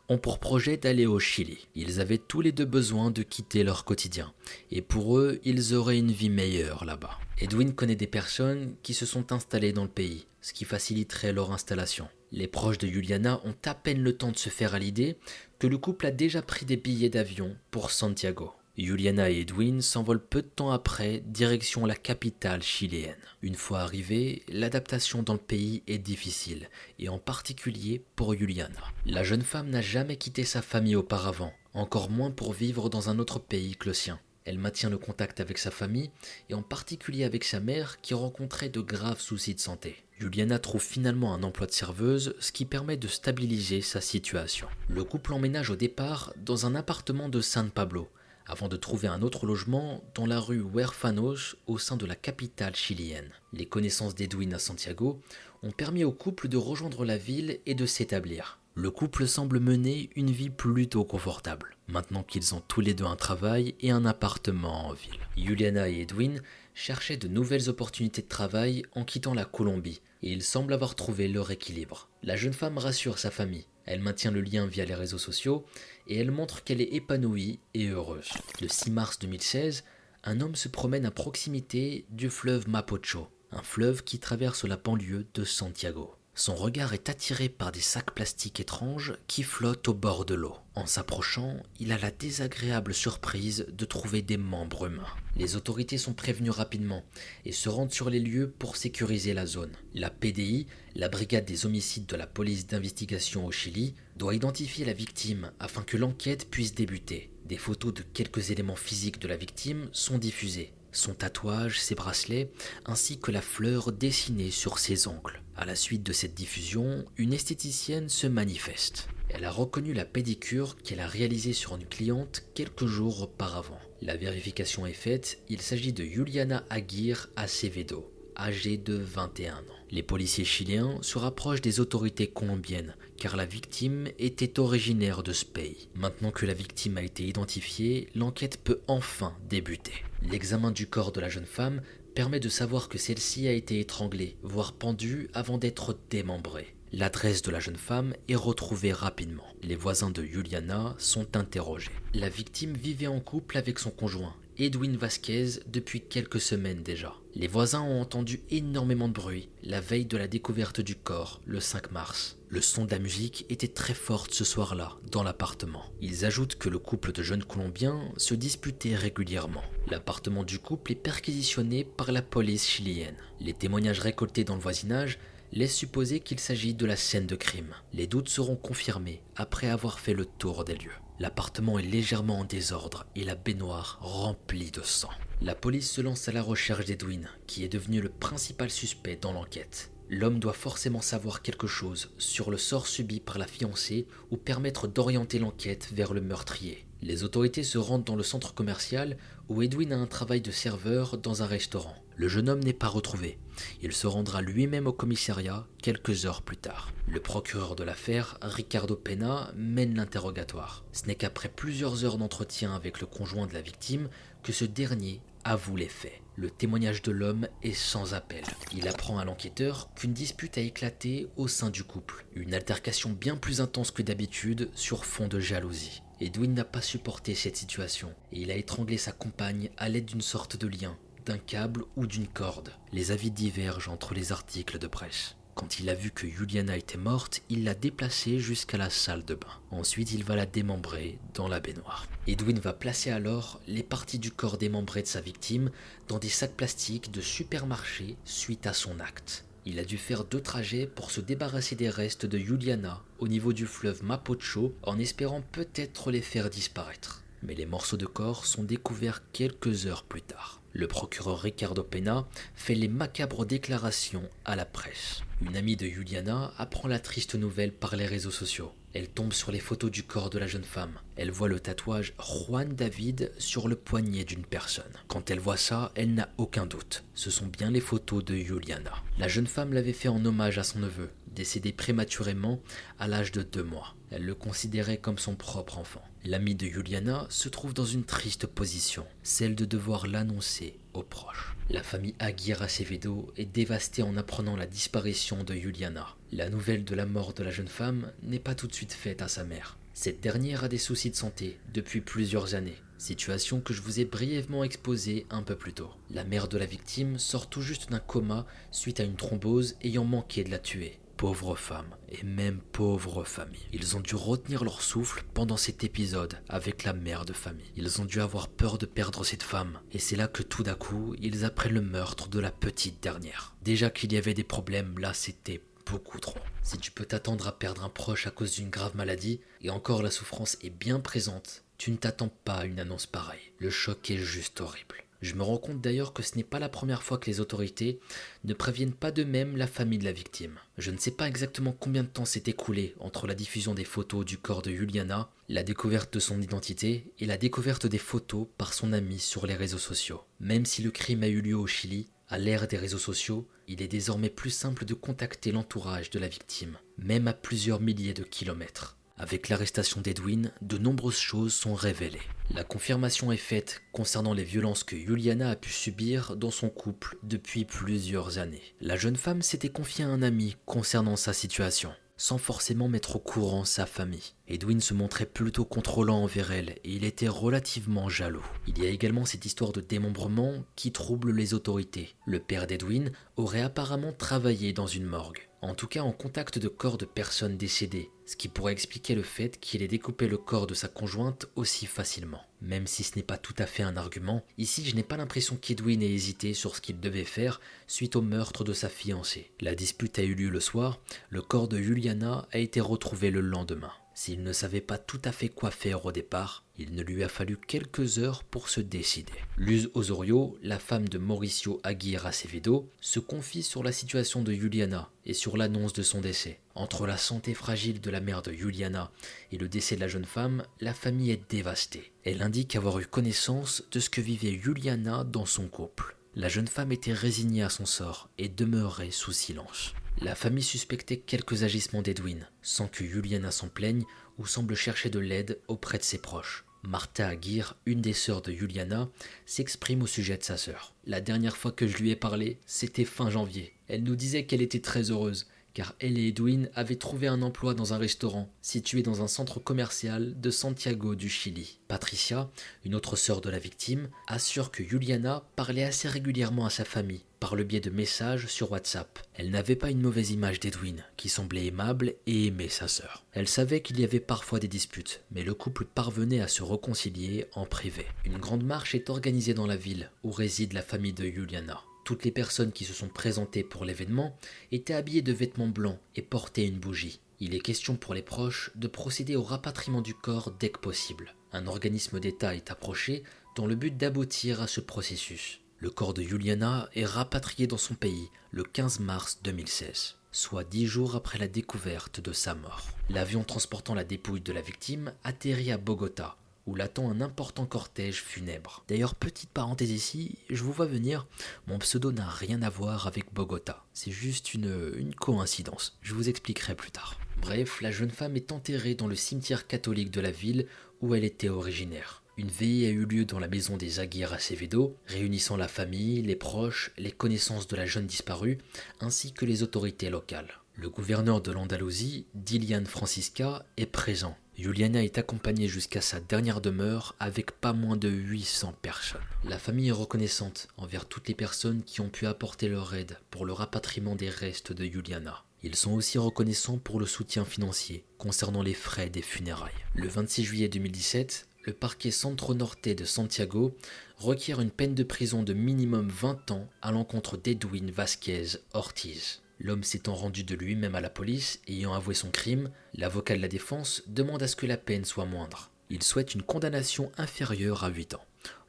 ont 0.07 0.18
pour 0.18 0.40
projet 0.40 0.78
d'aller 0.78 1.06
au 1.06 1.19
Chili. 1.19 1.68
Ils 1.75 2.00
avaient 2.00 2.18
tous 2.18 2.40
les 2.40 2.54
deux 2.54 2.63
besoin 2.63 3.12
de 3.12 3.24
quitter 3.24 3.66
leur 3.66 3.84
quotidien, 3.84 4.31
et 4.72 4.81
pour 4.81 5.19
eux, 5.19 5.42
ils 5.44 5.74
auraient 5.74 5.98
une 5.98 6.13
vie 6.13 6.30
meilleure 6.30 6.86
là-bas. 6.86 7.19
Edwin 7.40 7.74
connaît 7.74 7.98
des 7.98 8.07
personnes 8.07 8.75
qui 8.84 8.94
se 8.94 9.06
sont 9.06 9.34
installées 9.34 9.74
dans 9.74 9.84
le 9.84 9.90
pays, 9.90 10.28
ce 10.40 10.54
qui 10.54 10.63
faciliterait 10.63 11.34
leur 11.34 11.51
installation. 11.51 12.07
Les 12.31 12.48
proches 12.48 12.78
de 12.78 12.88
Juliana 12.88 13.42
ont 13.44 13.56
à 13.66 13.75
peine 13.75 14.01
le 14.01 14.16
temps 14.16 14.31
de 14.31 14.38
se 14.38 14.48
faire 14.48 14.74
à 14.74 14.80
l'idée 14.80 15.18
que 15.60 15.68
le 15.68 15.78
couple 15.78 16.06
a 16.06 16.12
déjà 16.12 16.42
pris 16.42 16.66
des 16.66 16.78
billets 16.78 17.10
d'avion 17.10 17.54
pour 17.69 17.92
Santiago. 17.92 18.54
Juliana 18.75 19.30
et 19.30 19.42
Edwin 19.42 19.84
s'envolent 19.84 20.25
peu 20.25 20.42
de 20.42 20.48
temps 20.48 20.72
après, 20.72 21.22
direction 21.28 21.86
la 21.86 21.94
capitale 21.94 22.64
chiléenne. 22.64 23.16
Une 23.44 23.54
fois 23.54 23.81
arrivés, 23.81 24.42
l'adaptation 24.48 25.22
dans 25.22 25.34
le 25.34 25.40
pays 25.40 25.84
est 25.86 26.00
difficile, 26.00 26.70
et 26.98 27.08
en 27.08 27.20
particulier 27.20 28.04
pour 28.16 28.34
Juliana. 28.34 28.80
La 29.06 29.24
jeune 29.24 29.44
femme 29.44 29.70
n'a 29.70 29.84
jamais 29.84 30.16
quitté 30.16 30.44
sa 30.44 30.64
famille 30.64 30.96
auparavant, 30.96 31.54
encore 31.75 32.10
moins 32.10 32.31
pour 32.31 32.52
vivre 32.52 32.90
dans 32.90 33.12
un 33.12 33.20
autre 33.20 33.38
pays 33.38 33.75
que 33.75 33.90
le 33.90 33.94
sien. 33.94 34.20
Elle 34.44 34.58
maintient 34.58 34.90
le 34.90 34.98
contact 34.98 35.40
avec 35.40 35.60
sa 35.60 35.70
famille 35.70 36.10
et 36.50 36.56
en 36.56 36.64
particulier 36.64 37.25
avec 37.25 37.44
sa 37.44 37.60
mère 37.60 38.02
qui 38.02 38.16
rencontrait 38.16 38.70
de 38.70 38.81
graves 38.81 39.22
soucis 39.22 39.54
de 39.54 39.60
santé. 39.60 40.04
Juliana 40.18 40.58
trouve 40.58 40.81
finalement 40.84 41.36
un 41.36 41.44
emploi 41.44 41.68
de 41.68 41.72
serveuse, 41.72 42.34
ce 42.40 42.52
qui 42.52 42.66
permet 42.66 42.98
de 42.98 43.08
stabiliser 43.08 43.81
sa 43.81 44.02
situation. 44.02 44.68
Le 44.88 45.04
couple 45.04 45.34
emménage 45.34 45.70
au 45.70 45.75
départ 45.75 46.34
dans 46.38 46.66
un 46.66 46.74
appartement 46.74 47.30
de 47.30 47.40
San 47.40 47.70
Pablo, 47.70 48.10
avant 48.45 48.68
de 48.68 48.78
trouver 48.78 49.07
un 49.07 49.22
autre 49.22 49.45
logement 49.45 50.04
dans 50.16 50.25
la 50.25 50.40
rue 50.40 50.62
Huerfanos 50.62 51.56
au 51.68 51.78
sein 51.78 51.98
de 51.98 52.06
la 52.06 52.16
capitale 52.16 52.75
chilienne. 52.75 53.30
Les 53.54 53.66
connaissances 53.66 54.16
d'Edwin 54.16 54.54
à 54.54 54.60
Santiago 54.60 55.22
ont 55.62 55.72
permis 55.72 56.04
au 56.04 56.12
couple 56.12 56.48
de 56.48 56.57
rejoindre 56.57 57.06
la 57.06 57.18
ville 57.18 57.60
et 57.66 57.75
de 57.75 57.86
s'établir. 57.86 58.60
Le 58.75 58.90
couple 58.90 59.28
semble 59.28 59.60
mener 59.60 60.10
une 60.16 60.31
vie 60.31 60.50
plutôt 60.50 61.06
confortable, 61.06 61.78
maintenant 61.88 62.24
qu'ils 62.24 62.56
ont 62.56 62.63
tous 62.68 62.81
les 62.81 62.95
deux 62.95 63.06
un 63.06 63.16
travail 63.16 63.75
et 63.81 63.92
un 63.92 64.04
appartement 64.04 64.88
en 64.88 64.94
ville. 64.94 65.19
Juliana 65.38 65.89
et 65.89 66.01
Edwin 66.01 66.42
cherchaient 66.74 67.18
de 67.18 67.28
nouvelles 67.28 67.69
opportunités 67.69 68.24
de 68.24 68.28
travail 68.28 68.84
en 68.94 69.06
quittant 69.06 69.36
la 69.36 69.46
Colombie, 69.46 70.01
et 70.24 70.31
ils 70.31 70.42
semblent 70.42 70.74
avoir 70.74 70.96
trouvé 70.96 71.28
leur 71.28 71.51
équilibre. 71.51 72.10
La 72.24 72.36
jeune 72.36 72.54
femme 72.54 72.80
rassure 72.80 73.19
sa 73.19 73.30
famille, 73.30 73.68
elle 73.86 74.01
maintient 74.01 74.31
le 74.31 74.42
lien 74.42 74.66
via 74.66 74.86
les 74.86 74.96
réseaux 74.96 75.18
sociaux, 75.18 75.66
et 76.08 76.18
elle 76.18 76.32
montre 76.32 76.64
qu'elle 76.64 76.82
est 76.82 76.94
épanouie 76.94 77.60
et 77.74 77.88
heureuse. 77.88 78.30
Le 78.62 78.68
6 78.68 78.92
mars 78.92 79.20
2016, 79.20 79.84
un 80.24 80.42
homme 80.42 80.56
se 80.56 80.68
promène 80.68 81.06
à 81.06 81.12
proximité 81.12 82.06
du 82.10 82.30
fleuve 82.30 82.70
Mapocho, 82.70 83.28
un 83.52 83.62
fleuve 83.62 84.04
qui 84.04 84.20
traverse 84.20 84.64
la 84.64 84.78
banlieue 84.78 85.28
de 85.34 85.44
Santiago. 85.44 86.16
Son 86.36 86.56
regard 86.56 86.94
est 86.96 87.10
attiré 87.10 87.48
par 87.48 87.72
des 87.72 87.80
sacs 87.80 88.16
plastiques 88.16 88.60
étranges 88.60 89.14
qui 89.28 89.44
flottent 89.44 89.88
au 89.88 89.94
bord 89.94 90.26
de 90.26 90.34
l'eau. 90.34 90.56
En 90.74 90.88
s'approchant, 90.88 91.58
il 91.80 91.92
a 91.92 92.00
la 92.00 92.10
désagréable 92.10 92.96
surprise 92.96 93.68
de 93.72 93.86
trouver 93.86 94.24
des 94.24 94.38
membres 94.38 94.88
humains. 94.88 95.14
Les 95.36 95.56
autorités 95.56 96.00
sont 96.00 96.14
prévenues 96.14 96.50
rapidement 96.50 97.04
et 97.46 97.52
se 97.52 97.70
rendent 97.70 97.94
sur 97.94 98.10
les 98.10 98.20
lieux 98.20 98.52
pour 98.58 98.78
sécuriser 98.78 99.36
la 99.36 99.46
zone. 99.46 99.74
La 99.94 100.10
PDI, 100.10 100.66
la 100.96 101.08
brigade 101.08 101.46
des 101.46 101.68
homicides 101.68 102.08
de 102.08 102.16
la 102.16 102.26
police 102.26 102.66
d'investigation 102.66 103.46
au 103.46 103.52
Chili, 103.52 103.94
doit 104.18 104.34
identifier 104.34 104.86
la 104.86 104.94
victime 104.94 105.52
afin 105.60 105.84
que 105.84 105.98
l'enquête 105.98 106.50
puisse 106.50 106.74
débuter. 106.74 107.30
Des 107.46 107.58
photos 107.58 107.94
de 107.94 108.02
quelques 108.02 108.50
éléments 108.50 108.76
physiques 108.76 109.20
de 109.20 109.28
la 109.28 109.38
victime 109.38 109.88
sont 109.92 110.18
diffusées 110.18 110.74
son 110.94 111.13
tatouage, 111.13 111.81
ses 111.81 111.95
bracelets, 111.95 112.51
ainsi 112.86 113.19
que 113.19 113.31
la 113.31 113.42
fleur 113.42 113.92
dessinée 113.92 114.51
sur 114.51 114.80
ses 114.80 115.07
ongles. 115.07 115.42
À 115.56 115.66
la 115.66 115.75
suite 115.75 116.04
de 116.04 116.13
cette 116.13 116.34
diffusion, 116.34 117.06
une 117.18 117.34
esthéticienne 117.34 118.10
se 118.10 118.28
manifeste. 118.28 119.07
Elle 119.30 119.45
a 119.45 119.51
reconnu 119.51 119.94
la 119.94 120.06
pédicure 120.06 120.75
qu'elle 120.78 121.00
a 121.00 121.07
réalisée 121.07 121.54
sur 121.54 121.75
une 121.75 121.86
cliente 121.86 122.44
quelques 122.54 122.86
jours 122.86 123.24
auparavant. 123.24 123.80
La 124.01 124.16
vérification 124.16 124.86
est 124.86 124.94
faite, 124.94 125.40
il 125.50 125.62
s'agit 125.62 125.94
de 125.94 126.04
Juliana 126.04 126.63
Aguirre 126.69 127.30
Acevedo, 127.36 128.12
âgée 128.38 128.78
de 128.78 128.96
21 128.96 129.54
ans. 129.54 129.80
Les 129.92 130.04
policiers 130.04 130.46
chiliens 130.46 130.98
se 131.02 131.18
rapprochent 131.18 131.62
des 131.62 131.80
autorités 131.80 132.28
colombiennes 132.28 132.96
car 133.18 133.38
la 133.38 133.46
victime 133.46 134.10
était 134.20 134.60
originaire 134.60 135.24
de 135.24 135.32
ce 135.32 135.46
pays. 135.46 135.88
Maintenant 135.96 136.32
que 136.32 136.46
la 136.46 136.54
victime 136.54 136.98
a 136.98 137.04
été 137.04 137.24
identifiée, 137.24 138.10
l'enquête 138.16 138.60
peut 138.62 138.82
enfin 138.88 139.34
débuter. 139.50 139.94
L'examen 140.30 140.72
du 140.72 140.88
corps 140.88 141.14
de 141.14 141.22
la 141.22 141.30
jeune 141.30 141.46
femme 141.46 141.82
permet 142.16 142.42
de 142.42 142.50
savoir 142.50 142.90
que 142.90 142.98
celle-ci 142.98 143.48
a 143.48 143.54
été 143.54 143.80
étranglée, 143.80 144.36
voire 144.44 144.74
pendue 144.74 145.30
avant 145.34 145.58
d'être 145.58 145.98
démembrée. 146.10 146.76
L'adresse 146.92 147.42
de 147.42 147.50
la 147.50 147.60
jeune 147.60 147.78
femme 147.78 148.14
est 148.28 148.36
retrouvée 148.36 148.94
rapidement. 148.94 149.48
Les 149.64 149.76
voisins 149.76 150.12
de 150.12 150.22
Juliana 150.22 150.94
sont 151.00 151.38
interrogés. 151.38 151.90
La 152.14 152.30
victime 152.30 152.74
vivait 152.74 153.08
en 153.08 153.20
couple 153.20 153.58
avec 153.58 153.80
son 153.80 153.90
conjoint 153.90 154.36
Edwin 154.60 154.98
Vasquez 154.98 155.62
depuis 155.66 156.02
quelques 156.02 156.40
semaines 156.40 156.84
déjà. 156.84 157.16
Les 157.34 157.48
voisins 157.48 157.82
ont 157.82 158.00
entendu 158.00 158.42
énormément 158.52 159.08
de 159.08 159.14
bruit 159.14 159.50
la 159.64 159.82
veille 159.82 160.06
de 160.06 160.16
la 160.16 160.28
découverte 160.28 160.80
du 160.80 160.96
corps, 160.96 161.42
le 161.46 161.60
5 161.60 161.92
mars. 161.92 162.38
Le 162.50 162.62
son 162.62 162.86
de 162.86 162.92
la 162.92 163.00
musique 163.00 163.48
était 163.50 163.68
très 163.68 163.96
forte 163.96 164.32
ce 164.32 164.44
soir-là, 164.44 164.98
dans 165.10 165.24
l'appartement. 165.24 165.86
Ils 166.02 166.24
ajoutent 166.26 166.56
que 166.56 166.70
le 166.70 166.78
couple 166.78 167.14
de 167.14 167.24
jeunes 167.24 167.44
Colombiens 167.44 168.00
se 168.18 168.36
disputait 168.36 168.96
régulièrement. 168.96 169.64
L'appartement 169.90 170.44
du 170.44 170.60
couple 170.60 170.92
est 170.92 170.96
perquisitionné 170.96 171.84
par 171.84 172.12
la 172.12 172.22
police 172.22 172.68
chilienne. 172.68 173.18
Les 173.40 173.54
témoignages 173.54 174.02
récoltés 174.02 174.44
dans 174.44 174.56
le 174.56 174.62
voisinage 174.62 175.18
laissent 175.52 175.76
supposer 175.76 176.20
qu'il 176.20 176.40
s'agit 176.40 176.76
de 176.76 176.86
la 176.86 176.96
scène 176.96 177.26
de 177.26 177.36
crime. 177.36 177.74
Les 177.92 178.06
doutes 178.06 178.30
seront 178.30 178.56
confirmés 178.56 179.22
après 179.36 179.70
avoir 179.70 180.00
fait 180.00 180.14
le 180.14 180.26
tour 180.26 180.64
des 180.64 180.76
lieux. 180.76 180.92
L'appartement 181.19 181.77
est 181.77 181.83
légèrement 181.83 182.39
en 182.39 182.44
désordre 182.44 183.06
et 183.15 183.24
la 183.24 183.36
baignoire 183.36 184.00
remplie 184.01 184.71
de 184.71 184.81
sang. 184.81 185.12
La 185.42 185.54
police 185.54 185.92
se 185.92 186.01
lance 186.01 186.27
à 186.27 186.31
la 186.31 186.42
recherche 186.42 186.86
d'Edwin, 186.86 187.30
qui 187.45 187.63
est 187.63 187.69
devenu 187.69 188.01
le 188.01 188.10
principal 188.10 188.71
suspect 188.71 189.18
dans 189.21 189.31
l'enquête. 189.31 189.92
L'homme 190.10 190.39
doit 190.39 190.54
forcément 190.54 191.01
savoir 191.01 191.42
quelque 191.42 191.68
chose 191.68 192.12
sur 192.18 192.50
le 192.50 192.57
sort 192.57 192.88
subi 192.88 193.19
par 193.19 193.38
la 193.38 193.48
fiancée 193.48 194.07
ou 194.31 194.38
permettre 194.38 194.88
d'orienter 194.88 195.39
l'enquête 195.39 195.89
vers 195.94 196.13
le 196.13 196.21
meurtrier. 196.21 196.86
Les 197.01 197.24
autorités 197.24 197.63
se 197.63 197.77
rendent 197.77 198.04
dans 198.04 198.15
le 198.15 198.24
centre 198.24 198.54
commercial 198.54 199.18
où 199.50 199.62
Edwin 199.62 199.94
a 199.94 199.98
un 199.98 200.07
travail 200.07 200.42
de 200.42 200.51
serveur 200.51 201.18
dans 201.18 201.44
un 201.44 201.48
restaurant. 201.48 201.95
Le 202.15 202.27
jeune 202.27 202.50
homme 202.50 202.63
n'est 202.63 202.74
pas 202.74 202.88
retrouvé. 202.88 203.38
Il 203.81 203.92
se 203.92 204.07
rendra 204.07 204.42
lui-même 204.42 204.88
au 204.88 204.94
commissariat 204.94 205.65
quelques 205.81 206.25
heures 206.25 206.42
plus 206.42 206.57
tard. 206.57 206.92
Le 207.07 207.19
procureur 207.19 207.75
de 207.75 207.83
l'affaire, 207.83 208.38
Ricardo 208.42 208.95
Pena, 208.95 209.51
mène 209.56 209.95
l'interrogatoire. 209.95 210.83
Ce 210.92 211.06
n'est 211.06 211.15
qu'après 211.15 211.50
plusieurs 211.50 212.06
heures 212.06 212.18
d'entretien 212.18 212.75
avec 212.75 213.01
le 213.01 213.07
conjoint 213.07 213.48
de 213.48 213.54
la 213.54 213.62
victime 213.62 214.10
que 214.44 214.51
ce 214.51 214.65
dernier 214.65 215.21
avoue 215.44 215.75
les 215.75 215.89
faits. 215.89 216.21
Le 216.36 216.50
témoignage 216.50 217.01
de 217.01 217.12
l'homme 217.12 217.48
est 217.62 217.74
sans 217.74 218.13
appel. 218.13 218.44
Il 218.75 218.88
apprend 218.88 219.19
à 219.19 219.25
l'enquêteur 219.25 219.89
qu'une 219.94 220.13
dispute 220.13 220.57
a 220.57 220.62
éclaté 220.62 221.27
au 221.36 221.48
sein 221.48 221.69
du 221.69 221.83
couple. 221.83 222.25
Une 222.36 222.54
altercation 222.54 223.12
bien 223.12 223.38
plus 223.38 223.62
intense 223.62 223.92
que 223.92 224.01
d'habitude 224.01 224.69
sur 224.74 225.06
fond 225.06 225.27
de 225.27 225.39
jalousie. 225.39 226.01
Edwin 226.21 226.54
n'a 226.54 226.63
pas 226.63 226.81
supporté 226.81 227.36
cette 227.36 227.57
situation 227.57 228.13
et 228.31 228.42
il 228.42 228.51
a 228.51 228.56
étranglé 228.56 228.98
sa 228.98 229.12
compagne 229.12 229.69
à 229.77 229.89
l'aide 229.89 230.06
d'une 230.06 230.21
sorte 230.21 230.57
de 230.57 230.68
lien 230.68 230.98
d'un 231.25 231.38
câble 231.38 231.86
ou 231.96 232.08
d'une 232.08 232.28
corde. 232.28 232.74
Les 232.92 233.12
avis 233.12 233.31
divergent 233.31 233.90
entre 233.90 234.14
les 234.14 234.31
articles 234.31 234.80
de 234.80 234.88
presse. 234.88 235.36
Quand 235.56 235.80
il 235.80 235.90
a 235.90 235.94
vu 235.94 236.10
que 236.10 236.28
Juliana 236.28 236.75
était 236.78 236.98
morte, 236.98 237.44
il 237.50 237.64
l'a 237.64 237.75
déplacée 237.75 238.40
jusqu'à 238.40 238.78
la 238.78 238.90
salle 238.90 239.24
de 239.24 239.36
bain. 239.36 239.60
Ensuite, 239.70 240.12
il 240.12 240.24
va 240.24 240.36
la 240.36 240.48
démembrer 240.48 241.20
dans 241.36 241.48
la 241.48 241.60
baignoire. 241.60 242.08
Edwin 242.25 242.58
va 242.60 242.74
placer 242.74 243.12
alors 243.12 243.62
les 243.68 243.84
parties 243.84 244.18
du 244.18 244.31
corps 244.31 244.58
démembré 244.58 245.04
de 245.04 245.08
sa 245.08 245.22
victime 245.22 245.70
dans 246.08 246.18
des 246.18 246.30
sacs 246.30 246.56
plastiques 246.56 247.12
de 247.12 247.22
supermarché 247.22 248.18
suite 248.25 248.65
à 248.65 248.74
son 248.74 249.00
acte. 249.00 249.46
Il 249.65 249.80
a 249.80 249.86
dû 249.86 249.98
faire 249.98 250.24
deux 250.24 250.42
trajets 250.42 250.88
pour 250.88 251.12
se 251.12 251.22
débarrasser 251.22 251.75
des 251.75 251.89
restes 251.89 252.25
de 252.25 252.38
Juliana 252.38 253.01
au 253.20 253.27
niveau 253.27 253.53
du 253.53 253.68
fleuve 253.68 254.03
Mapocho 254.03 254.74
en 254.82 254.98
espérant 254.98 255.42
peut-être 255.51 256.10
les 256.10 256.22
faire 256.22 256.50
disparaître. 256.50 257.24
Mais 257.44 257.53
les 257.53 257.65
morceaux 257.65 257.98
de 257.98 258.06
corps 258.06 258.46
sont 258.46 258.63
découverts 258.63 259.22
quelques 259.34 259.86
heures 259.86 260.03
plus 260.03 260.22
tard. 260.22 260.62
Le 260.75 260.88
procureur 260.88 261.39
Ricardo 261.39 261.84
Pena 261.84 262.27
fait 262.56 262.74
les 262.74 262.88
macabres 262.88 263.46
déclarations 263.46 264.27
à 264.44 264.56
la 264.56 264.65
presse. 264.65 265.22
Une 265.46 265.56
amie 265.56 265.75
de 265.75 265.86
Juliana 265.86 266.51
apprend 266.58 266.88
la 266.88 266.98
triste 266.98 267.36
nouvelle 267.36 267.72
par 267.72 267.96
les 267.96 268.08
réseaux 268.08 268.32
sociaux. 268.32 268.72
Elle 268.96 269.08
tombe 269.08 269.34
sur 269.34 269.51
les 269.51 269.60
photos 269.60 269.92
du 269.92 270.01
corps 270.01 270.32
de 270.32 270.39
la 270.39 270.48
jeune 270.48 270.63
femme. 270.63 270.94
Elle 271.15 271.30
voit 271.30 271.48
le 271.48 271.60
tatouage 271.60 272.15
Juan 272.20 272.70
David 272.74 273.32
sur 273.38 273.68
le 273.68 273.75
poignet 273.75 274.24
d'une 274.24 274.46
personne. 274.46 274.92
Quand 275.08 275.30
elle 275.30 275.39
voit 275.39 275.58
ça, 275.58 275.92
elle 275.94 276.15
n'a 276.15 276.30
aucun 276.38 276.65
doute. 276.65 277.03
Ce 277.13 277.30
sont 277.30 277.46
bien 277.46 277.70
les 277.70 277.80
photos 277.80 278.25
de 278.25 278.36
Juliana. 278.36 278.94
La 279.20 279.27
jeune 279.27 279.48
femme 279.48 279.74
l'avait 279.74 279.94
fait 279.94 280.10
en 280.10 280.25
hommage 280.25 280.58
à 280.58 280.63
son 280.63 280.80
neveu, 280.80 281.12
décédé 281.27 281.72
prématurément 281.72 282.60
à 282.98 283.08
l'âge 283.08 283.32
de 283.32 283.44
deux 283.44 283.63
mois. 283.63 283.96
Elle 284.10 284.25
le 284.25 284.34
considérait 284.36 284.98
comme 284.98 285.20
son 285.20 285.36
propre 285.36 285.77
enfant. 285.77 286.03
L'ami 286.25 286.56
de 286.56 286.68
Juliana 286.68 287.27
se 287.30 287.50
trouve 287.50 287.74
dans 287.74 287.84
une 287.84 288.06
triste 288.06 288.48
position, 288.48 289.06
celle 289.24 289.56
de 289.56 289.65
devoir 289.65 290.08
l'annoncer 290.08 290.80
aux 290.94 291.03
proches. 291.03 291.58
La 291.70 291.84
famille 291.84 292.15
Aguirre 292.18 292.62
Acevedo 292.62 293.34
est 293.36 293.44
dévastée 293.44 294.03
en 294.03 294.15
apprenant 294.15 294.56
la 294.56 294.65
disparition 294.65 295.44
de 295.44 295.53
Juliana. 295.53 296.15
La 296.32 296.50
nouvelle 296.50 296.86
de 296.86 296.96
la 296.96 297.06
mort 297.06 297.34
de 297.34 297.44
la 297.44 297.51
jeune 297.51 297.68
femme 297.68 298.10
n'est 298.22 298.39
pas 298.39 298.56
tout 298.56 298.68
de 298.68 298.74
suite 298.74 298.94
faite 298.94 299.22
à 299.22 299.27
sa 299.27 299.44
mère. 299.44 299.77
Cette 299.94 300.22
dernière 300.22 300.63
a 300.63 300.70
des 300.70 300.77
soucis 300.77 301.10
de 301.10 301.15
santé 301.18 301.60
depuis 301.74 302.00
plusieurs 302.00 302.56
années, 302.56 302.82
situation 302.98 303.60
que 303.60 303.74
je 303.74 303.82
vous 303.82 304.00
ai 304.00 304.06
brièvement 304.06 304.63
exposée 304.63 305.25
un 305.30 305.44
peu 305.44 305.56
plus 305.58 305.74
tôt. 305.74 305.89
La 306.10 306.24
mère 306.24 306.48
de 306.48 306.58
la 306.58 306.65
victime 306.65 307.20
sort 307.20 307.50
tout 307.50 307.62
juste 307.62 307.92
d'un 307.92 308.00
coma 308.00 308.46
suite 308.72 309.01
à 309.01 309.03
une 309.03 309.18
thrombose 309.18 309.75
ayant 309.82 310.06
manqué 310.06 310.46
de 310.46 310.51
la 310.51 310.60
tuer. 310.60 311.00
Pauvres 311.17 311.55
femmes, 311.55 311.96
et 312.10 312.24
même 312.24 312.60
pauvres 312.72 313.24
familles. 313.24 313.70
Ils 313.72 313.96
ont 313.96 314.01
dû 314.01 314.15
retenir 314.15 314.63
leur 314.63 314.82
souffle 314.82 315.24
pendant 315.34 315.58
cet 315.58 315.84
épisode 315.84 316.39
avec 316.50 316.84
la 316.84 316.93
mère 316.93 317.25
de 317.25 317.34
famille. 317.34 317.72
Ils 317.77 318.01
ont 318.01 318.05
dû 318.05 318.20
avoir 318.20 318.48
peur 318.50 318.77
de 318.77 318.86
perdre 318.86 319.24
cette 319.24 319.43
femme, 319.43 319.79
et 319.91 320.00
c'est 320.00 320.15
là 320.15 320.27
que 320.27 320.43
tout 320.43 320.63
d'un 320.63 320.75
coup, 320.75 321.15
ils 321.22 321.46
apprennent 321.46 321.74
le 321.74 321.82
meurtre 321.82 322.27
de 322.27 322.39
la 322.39 322.51
petite 322.51 323.01
dernière. 323.01 323.55
Déjà 323.62 323.89
qu'il 323.89 324.12
y 324.12 324.17
avait 324.17 324.34
des 324.34 324.43
problèmes, 324.43 325.00
là 325.00 325.13
c'était 325.13 325.62
beaucoup 325.86 326.20
trop. 326.20 326.39
Si 326.62 326.77
tu 326.77 326.91
peux 326.91 327.05
t'attendre 327.05 327.48
à 327.48 327.58
perdre 327.58 327.84
un 327.84 327.89
proche 327.89 328.27
à 328.27 328.32
cause 328.32 328.53
d'une 328.53 328.70
grave 328.70 328.96
maladie, 328.96 329.39
et 329.62 329.70
encore 329.70 330.01
la 330.01 330.12
souffrance 330.12 330.58
est 330.62 330.70
bien 330.70 331.00
présente, 331.00 331.63
Tu 331.77 331.91
ne 331.91 331.98
t'attends 331.98 332.32
pas 332.46 332.60
à 332.60 332.65
une 332.65 332.79
annonce 332.79 333.05
pareille. 333.08 333.51
Le 333.58 333.70
choc 333.70 334.10
est 334.10 334.17
juste 334.17 334.62
horrible. 334.62 335.03
Je 335.24 335.36
me 335.36 335.44
rends 335.44 335.58
compte 335.58 335.80
d'ailleurs 335.80 336.12
que 336.12 336.22
ce 336.22 336.36
n'est 336.36 336.44
pas 336.44 336.60
la 336.60 336.68
première 336.68 337.01
fois 337.01 337.18
que 337.18 337.27
les 337.27 337.39
autorités 337.39 338.01
ne 338.44 338.53
préviennent 338.53 338.92
pas 338.92 339.10
de 339.10 339.24
même 339.24 339.56
la 339.56 339.68
famille 339.68 339.98
de 339.98 340.03
la 340.03 340.12
victime. 340.12 340.60
Je 340.77 340.92
ne 340.92 340.98
sais 340.98 341.12
pas 341.12 341.30
exactement 341.30 341.72
combien 341.72 342.03
de 342.03 342.10
temps 342.10 342.25
s'est 342.25 342.44
écoulé 342.48 342.94
entre 343.00 343.25
la 343.25 343.34
diffusion 343.34 343.74
des 343.74 343.86
photos 343.86 344.25
du 344.25 344.38
corps 344.38 344.62
de 344.62 344.72
Juliana, 344.72 345.30
la 345.48 345.63
découverte 345.63 346.13
de 346.13 346.20
son 346.20 346.42
identité 346.42 347.13
et 347.20 347.25
la 347.25 347.38
découverte 347.38 347.88
des 347.88 348.00
photos 348.00 348.48
par 348.58 348.74
son 348.74 348.92
ami 348.92 349.18
sur 349.18 349.48
les 349.48 349.56
réseaux 349.56 349.77
sociaux. 349.77 350.20
Même 350.42 350.65
si 350.65 350.82
le 350.82 350.92
crime 350.92 351.24
a 351.24 351.30
eu 351.30 351.39
lieu 351.39 351.56
au 351.56 351.68
Chili, 351.68 352.10
à 352.27 352.38
l'ère 352.38 352.68
des 352.68 352.77
réseaux 352.77 352.98
sociaux, 352.98 353.48
il 353.70 353.82
est 353.82 353.88
désormais 353.88 354.30
plus 354.30 354.50
simple 354.50 354.84
de 354.84 354.94
contacter 354.94 355.53
l'entourage 355.53 356.10
de 356.10 356.20
la 356.20 356.27
victime, 356.27 356.77
même 356.98 357.30
à 357.30 357.34
plusieurs 357.34 357.80
milliers 357.80 358.13
de 358.13 358.24
kilomètres. 358.24 358.98
Avec 359.17 359.48
l'arrestation 359.48 360.01
d'Edwin, 360.01 360.51
de 360.62 360.79
nombreuses 360.79 361.20
choses 361.20 361.53
sont 361.53 361.75
révélées. 361.75 362.20
La 362.50 362.63
confirmation 362.63 363.32
est 363.32 363.38
faite 363.38 363.84
concernant 363.91 364.34
les 364.34 364.43
violences 364.43 364.84
que 364.84 364.98
Juliana 364.98 365.51
a 365.51 365.55
pu 365.55 365.70
subir 365.70 366.36
dans 366.36 366.50
son 366.50 366.70
couple 366.70 367.17
depuis 367.22 367.63
plusieurs 367.63 368.39
années. 368.39 368.75
La 368.82 368.98
jeune 368.98 369.15
femme 369.15 369.43
s'était 369.43 369.70
confiée 369.70 370.03
à 370.03 370.10
un 370.10 370.24
ami 370.24 370.58
concernant 370.65 371.15
sa 371.15 371.32
situation, 371.32 371.93
sans 372.17 372.39
forcément 372.39 372.89
mettre 372.89 373.17
au 373.17 373.20
courant 373.20 373.65
sa 373.65 373.86
famille. 373.86 374.34
Edwin 374.48 374.82
se 374.82 374.96
montrait 374.96 375.27
plutôt 375.27 375.63
contrôlant 375.63 376.24
envers 376.24 376.51
elle 376.51 376.72
et 376.84 376.93
il 376.93 377.03
était 377.03 377.27
relativement 377.27 378.10
jaloux. 378.10 378.46
Il 378.65 378.84
y 378.84 378.88
a 378.88 378.89
également 378.89 379.25
cette 379.25 379.46
histoire 379.46 379.74
de 379.74 379.82
démembrement 379.82 380.65
qui 380.75 380.91
trouble 380.91 381.32
les 381.32 381.53
autorités. 381.53 382.15
Le 382.25 382.39
père 382.39 382.65
d'Edwin 382.65 383.12
aurait 383.38 383.62
apparemment 383.62 384.12
travaillé 384.12 384.74
dans 384.74 384.88
une 384.88 385.05
morgue 385.05 385.48
en 385.63 385.75
tout 385.75 385.88
cas 385.88 386.01
en 386.01 386.12
contact 386.12 386.60
de 386.60 386.67
corps 386.67 386.98
de 386.98 387.05
personnes 387.05 387.55
décédées, 387.55 388.10
ce 388.25 388.36
qui 388.36 388.50
pourrait 388.50 388.74
expliquer 388.74 389.15
le 389.15 389.24
fait 389.24 389.60
qu'il 389.60 389.82
ait 389.82 389.88
découpé 389.88 390.27
le 390.27 390.38
corps 390.38 390.67
de 390.67 390.74
sa 390.74 390.89
conjointe 390.89 391.46
aussi 391.55 391.86
facilement. 391.86 392.41
Même 392.62 392.86
si 392.86 393.03
ce 393.03 393.15
n'est 393.15 393.24
pas 393.24 393.38
tout 393.38 393.55
à 393.58 393.65
fait 393.65 393.84
un 393.84 393.96
argument, 393.96 394.43
ici 394.58 394.84
je 394.86 394.93
n'ai 394.93 395.03
pas 395.03 395.15
l'impression 395.15 395.55
qu'Edwin 395.55 396.01
ait 396.01 396.13
hésité 396.13 396.53
sur 396.53 396.75
ce 396.75 396.82
qu'il 396.82 397.00
devait 397.00 397.24
faire 397.24 397.62
suite 397.88 398.17
au 398.17 398.22
meurtre 398.22 398.65
de 398.65 398.74
sa 398.74 398.89
fiancée. 398.89 399.51
La 399.62 399.74
dispute 399.74 400.20
a 400.20 400.24
eu 400.24 400.36
lieu 400.36 400.50
le 400.50 400.60
soir, 400.60 401.00
le 401.29 401.41
corps 401.41 401.70
de 401.70 401.82
Juliana 401.82 402.46
a 402.51 402.58
été 402.58 402.82
retrouvé 402.82 403.32
le 403.32 403.39
lendemain. 403.39 403.93
S'il 404.25 404.42
ne 404.42 404.53
savait 404.53 404.80
pas 404.80 404.98
tout 404.98 405.20
à 405.25 405.34
fait 405.34 405.50
quoi 405.50 405.70
faire 405.70 406.06
au 406.06 406.13
départ, 406.13 406.63
il 406.77 406.96
ne 406.96 407.03
lui 407.03 407.25
a 407.25 407.27
fallu 407.27 407.58
quelques 407.58 408.20
heures 408.20 408.46
pour 408.46 408.70
se 408.70 408.80
décider. 408.80 409.34
Luz 409.58 409.89
Osorio, 409.96 410.58
la 410.63 410.80
femme 410.80 411.10
de 411.10 411.18
Mauricio 411.18 411.82
Aguirre 411.84 412.25
Acevedo, 412.25 412.89
se 413.01 413.20
confie 413.20 413.63
sur 413.63 413.84
la 413.84 413.92
situation 413.92 414.42
de 414.42 414.53
Juliana 414.53 415.10
et 415.25 415.34
sur 415.34 415.58
l'annonce 415.58 415.92
de 415.92 416.03
son 416.03 416.22
décès. 416.22 416.62
Entre 416.74 417.06
la 417.06 417.18
santé 417.18 417.53
fragile 417.53 418.00
de 418.00 418.10
la 418.10 418.22
mère 418.22 418.44
de 418.44 418.53
Juliana 418.53 419.12
et 419.51 419.58
le 419.58 419.68
décès 419.68 419.96
de 419.96 420.00
la 420.00 420.08
jeune 420.08 420.24
femme, 420.24 420.63
la 420.80 420.94
famille 420.94 421.32
est 421.32 421.51
dévastée. 421.51 422.13
Elle 422.24 422.44
indique 422.44 422.77
avoir 422.77 423.00
eu 423.00 423.06
connaissance 423.06 423.84
de 423.92 424.00
ce 424.00 424.10
que 424.10 424.22
vivait 424.22 424.58
Juliana 424.58 425.25
dans 425.25 425.46
son 425.46 425.68
couple. 425.68 426.15
La 426.34 426.48
jeune 426.48 426.70
femme 426.70 426.94
était 426.94 427.12
résignée 427.12 427.63
à 427.63 427.70
son 427.70 427.86
sort 427.86 428.30
et 428.38 428.48
demeurait 428.48 429.12
sous 429.12 429.34
silence. 429.34 429.94
La 430.22 430.36
famille 430.36 430.63
suspectait 430.63 431.17
quelques 431.17 431.63
agissements 431.63 432.01
d'Edwin, 432.01 432.48
sans 432.62 432.88
que 432.88 433.03
Juliana 433.03 433.51
s'en 433.51 433.67
plaigne 433.67 434.05
ou 434.38 434.46
semble 434.46 434.75
chercher 434.75 435.10
de 435.10 435.20
l'aide 435.20 435.60
auprès 435.67 435.98
de 435.98 436.03
ses 436.03 436.17
proches. 436.17 436.65
Martha 436.84 437.27
Aguirre, 437.27 437.77
une 437.86 438.01
des 438.01 438.13
sœurs 438.13 438.41
de 438.41 438.51
Juliana, 438.51 439.10
s'exprime 439.46 440.01
au 440.01 440.08
sujet 440.08 440.38
de 440.38 440.43
sa 440.43 440.58
sœur. 440.58 440.93
La 441.05 441.22
dernière 441.22 441.58
fois 441.58 441.72
que 441.72 441.88
je 441.88 441.98
lui 441.98 442.12
ai 442.12 442.15
parlé, 442.15 442.60
c'était 442.65 443.05
fin 443.05 443.29
janvier. 443.29 443.74
Elle 443.88 444.03
nous 444.03 444.15
disait 444.15 444.46
qu'elle 444.46 444.62
était 444.62 444.82
très 444.82 445.12
heureuse, 445.12 445.48
car 445.74 445.96
elle 446.00 446.18
et 446.18 446.27
Edwin 446.27 446.70
avaient 446.75 446.96
trouvé 446.96 447.27
un 447.27 447.42
emploi 447.42 447.74
dans 447.74 447.94
un 447.94 447.98
restaurant 447.98 448.50
situé 448.62 449.01
dans 449.01 449.22
un 449.22 449.27
centre 449.27 449.60
commercial 449.60 450.39
de 450.39 450.51
Santiago 450.51 451.15
du 451.15 451.30
Chili. 451.30 451.80
Patricia, 451.88 452.50
une 452.86 452.96
autre 452.96 453.15
sœur 453.15 453.42
de 453.42 453.50
la 453.50 453.60
victime, 453.60 454.10
assure 454.27 454.72
que 454.72 454.84
Juliana 454.84 455.44
parlait 455.56 455.84
assez 455.84 456.08
régulièrement 456.08 456.65
à 456.65 456.70
sa 456.70 456.86
famille 456.86 457.24
par 457.39 457.58
le 457.58 457.65
biais 457.65 457.82
de 457.82 457.89
messages 457.89 458.48
sur 458.48 458.72
WhatsApp. 458.72 459.20
Elle 459.34 459.51
n'avait 459.51 459.75
pas 459.75 459.89
une 459.89 460.00
mauvaise 460.00 460.32
image 460.32 460.62
d'Edwin, 460.62 461.03
qui 461.18 461.27
semblait 461.27 461.65
aimable 461.65 462.13
et 462.25 462.48
aimait 462.48 462.70
sa 462.70 462.88
sœur. 462.88 463.25
Elle 463.34 463.50
savait 463.50 463.82
qu'il 463.82 464.00
y 464.00 464.06
avait 464.06 464.22
parfois 464.22 464.60
des 464.60 464.70
disputes, 464.70 465.20
mais 465.32 465.44
le 465.44 465.53
couple 465.53 465.84
parvenait 465.84 466.39
à 466.39 466.48
se 466.48 466.63
réconcilier 466.63 467.48
en 467.53 467.65
privé. 467.65 468.06
Une 468.24 468.38
grande 468.38 468.63
marche 468.63 468.96
est 468.96 469.10
organisée 469.10 469.53
dans 469.53 469.68
la 469.68 469.75
ville 469.75 470.10
où 470.24 470.32
réside 470.32 470.72
la 470.72 470.82
famille 470.82 471.12
de 471.12 471.25
Juliana. 471.25 471.82
Toutes 472.03 472.25
les 472.25 472.31
personnes 472.31 472.74
qui 472.74 472.83
se 472.83 472.93
sont 472.93 473.07
présentées 473.07 473.63
pour 473.63 473.86
l'événement 473.86 474.38
étaient 474.72 474.93
habillées 474.93 475.22
de 475.22 475.31
vêtements 475.31 475.67
blancs 475.67 476.00
et 476.15 476.22
portaient 476.22 476.67
une 476.67 476.79
bougie. 476.79 477.22
Il 477.39 477.55
est 477.55 477.60
question 477.60 477.95
pour 477.95 478.13
les 478.13 478.22
proches 478.22 478.72
de 478.75 478.88
procéder 478.88 479.36
au 479.36 479.43
rapatriement 479.43 480.01
du 480.01 480.13
corps 480.13 480.51
dès 480.60 480.69
que 480.69 480.79
possible. 480.79 481.33
Un 481.53 481.67
organisme 481.67 482.19
d'État 482.19 482.55
est 482.55 482.72
approché 482.72 483.24
dans 483.55 483.67
le 483.67 483.75
but 483.75 483.95
d'aboutir 483.95 484.62
à 484.62 484.67
ce 484.67 484.81
processus. 484.81 485.60
Le 485.77 485.89
corps 485.89 486.13
de 486.13 486.24
Juliana 486.24 486.89
est 486.93 487.05
rapatrié 487.05 487.67
dans 487.67 487.77
son 487.77 487.95
pays 487.95 488.29
le 488.51 488.63
15 488.63 489.00
mars 489.00 489.39
2016, 489.43 490.15
soit 490.31 490.63
dix 490.63 490.88
jours 490.88 491.15
après 491.15 491.38
la 491.38 491.48
découverte 491.48 492.19
de 492.19 492.31
sa 492.33 492.55
mort. 492.55 492.88
L'avion 493.10 493.43
transportant 493.43 493.93
la 493.93 494.03
dépouille 494.03 494.41
de 494.41 494.53
la 494.53 494.62
victime 494.62 495.13
atterrit 495.24 495.72
à 495.72 495.77
Bogota, 495.77 496.38
où 496.65 496.75
l'attend 496.75 497.10
un 497.10 497.22
important 497.22 497.65
cortège 497.65 498.22
funèbre. 498.22 498.84
D'ailleurs, 498.88 499.15
petite 499.15 499.50
parenthèse 499.50 499.91
ici, 499.91 500.38
je 500.50 500.63
vous 500.63 500.72
vois 500.72 500.86
venir, 500.86 501.27
mon 501.67 501.79
pseudo 501.79 502.12
n'a 502.12 502.27
rien 502.27 502.62
à 502.62 502.70
voir 502.70 503.08
avec 503.08 503.34
Bogota. 503.34 503.84
C'est 503.93 504.12
juste 504.12 504.53
une, 504.53 504.93
une 504.98 505.15
coïncidence. 505.15 505.98
Je 506.01 506.13
vous 506.13 506.29
expliquerai 506.29 506.75
plus 506.75 506.91
tard. 506.91 507.20
Bref, 507.41 507.82
la 507.82 507.91
jeune 507.91 508.12
femme 508.12 508.36
est 508.36 508.51
enterrée 508.51 508.96
dans 508.96 509.08
le 509.08 509.15
cimetière 509.15 509.67
catholique 509.67 510.12
de 510.12 510.22
la 510.22 510.32
ville 510.32 510.67
où 511.01 511.15
elle 511.15 511.25
était 511.25 511.50
originaire. 511.50 512.24
Une 512.36 512.50
veillée 512.50 512.88
a 512.88 512.91
eu 512.91 513.05
lieu 513.05 513.25
dans 513.25 513.38
la 513.38 513.48
maison 513.48 513.77
des 513.77 514.00
Aguirre 514.00 514.34
Acevedo, 514.34 514.98
réunissant 515.05 515.55
la 515.55 515.67
famille, 515.67 516.22
les 516.24 516.36
proches, 516.36 516.91
les 516.98 517.12
connaissances 517.12 517.67
de 517.67 517.75
la 517.75 517.86
jeune 517.86 518.08
disparue, 518.08 518.58
ainsi 519.01 519.34
que 519.34 519.46
les 519.46 519.62
autorités 519.62 520.10
locales. 520.10 520.60
Le 520.75 520.89
gouverneur 520.89 521.41
de 521.41 521.51
l'Andalousie, 521.51 522.25
Dilian 522.34 522.86
Francisca, 522.86 523.63
est 523.77 523.86
présent. 523.86 524.36
Juliana 524.57 525.03
est 525.03 525.17
accompagnée 525.17 525.67
jusqu'à 525.67 526.01
sa 526.01 526.19
dernière 526.19 526.62
demeure 526.62 527.15
avec 527.19 527.51
pas 527.51 527.74
moins 527.74 527.98
de 527.98 528.10
800 528.10 528.75
personnes. 528.81 529.22
La 529.45 529.57
famille 529.57 529.89
est 529.89 529.91
reconnaissante 529.91 530.67
envers 530.77 531.05
toutes 531.05 531.27
les 531.27 531.33
personnes 531.33 531.83
qui 531.83 532.01
ont 532.01 532.10
pu 532.10 532.27
apporter 532.27 532.69
leur 532.69 532.93
aide 532.93 533.17
pour 533.31 533.45
le 533.45 533.53
rapatriement 533.53 534.15
des 534.15 534.29
restes 534.29 534.72
de 534.72 534.86
Juliana. 534.86 535.43
Ils 535.63 535.75
sont 535.75 535.93
aussi 535.93 536.17
reconnaissants 536.17 536.77
pour 536.77 537.00
le 537.00 537.05
soutien 537.05 537.45
financier 537.45 538.03
concernant 538.17 538.62
les 538.62 538.74
frais 538.74 539.10
des 539.10 539.22
funérailles. 539.22 539.72
Le 539.95 540.07
26 540.07 540.43
juillet 540.43 540.69
2017, 540.69 541.48
le 541.63 541.74
parquet 541.74 542.12
Centro 542.12 542.53
Norte 542.53 542.89
de 542.89 543.05
Santiago 543.05 543.75
requiert 544.17 544.60
une 544.60 544.72
peine 544.72 544.95
de 544.95 545.03
prison 545.03 545.43
de 545.43 545.53
minimum 545.53 546.10
20 546.10 546.51
ans 546.51 546.69
à 546.81 546.91
l'encontre 546.91 547.38
d'Edwin 547.38 547.89
Vasquez 547.91 548.57
Ortiz. 548.74 549.43
L'homme 549.63 549.84
s'étant 549.84 550.13
rendu 550.13 550.43
de 550.43 550.55
lui-même 550.55 550.93
à 550.93 551.00
la 551.00 551.10
police 551.10 551.62
ayant 551.70 551.93
avoué 551.93 552.13
son 552.13 552.29
crime, 552.29 552.70
l'avocat 552.96 553.38
de 553.38 553.41
la 553.41 553.48
défense 553.48 554.03
demande 554.08 554.43
à 554.43 554.48
ce 554.48 554.58
que 554.58 554.65
la 554.65 554.75
peine 554.75 555.05
soit 555.05 555.25
moindre. 555.25 555.72
Il 555.89 556.03
souhaite 556.03 556.36
une 556.36 556.43
condamnation 556.43 557.13
inférieure 557.17 557.86
à 557.86 557.89
8 557.89 558.15
ans. 558.15 558.25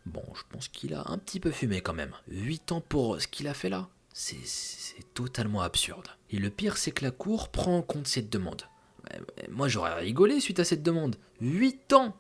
Bon, 0.07 0.23
je 0.35 0.43
pense 0.49 0.69
qu'il 0.69 0.95
a 0.95 1.11
un 1.11 1.19
petit 1.19 1.41
peu 1.41 1.51
fumé 1.51 1.81
quand 1.81 1.95
même. 1.95 2.15
8 2.29 2.71
ans 2.71 2.81
pour 2.81 3.21
ce 3.21 3.27
qu'il 3.27 3.49
a 3.49 3.55
fait 3.55 3.69
là 3.69 3.89
C'est 4.13 5.15
totalement 5.15 5.63
absurde. 5.63 6.07
Et 6.31 6.39
le 6.39 6.51
pire, 6.51 6.77
c'est 6.77 6.93
que 6.93 7.05
la 7.05 7.11
Cour 7.11 7.49
prend 7.49 7.79
en 7.79 7.83
compte 7.83 8.07
cette 8.07 8.31
demande. 8.31 8.63
Moi, 9.51 9.67
j'aurais 9.67 9.95
rigolé 9.95 10.39
suite 10.39 10.61
à 10.61 10.65
cette 10.65 10.85
demande. 10.85 11.17
8 11.41 11.93
ans 11.95 12.17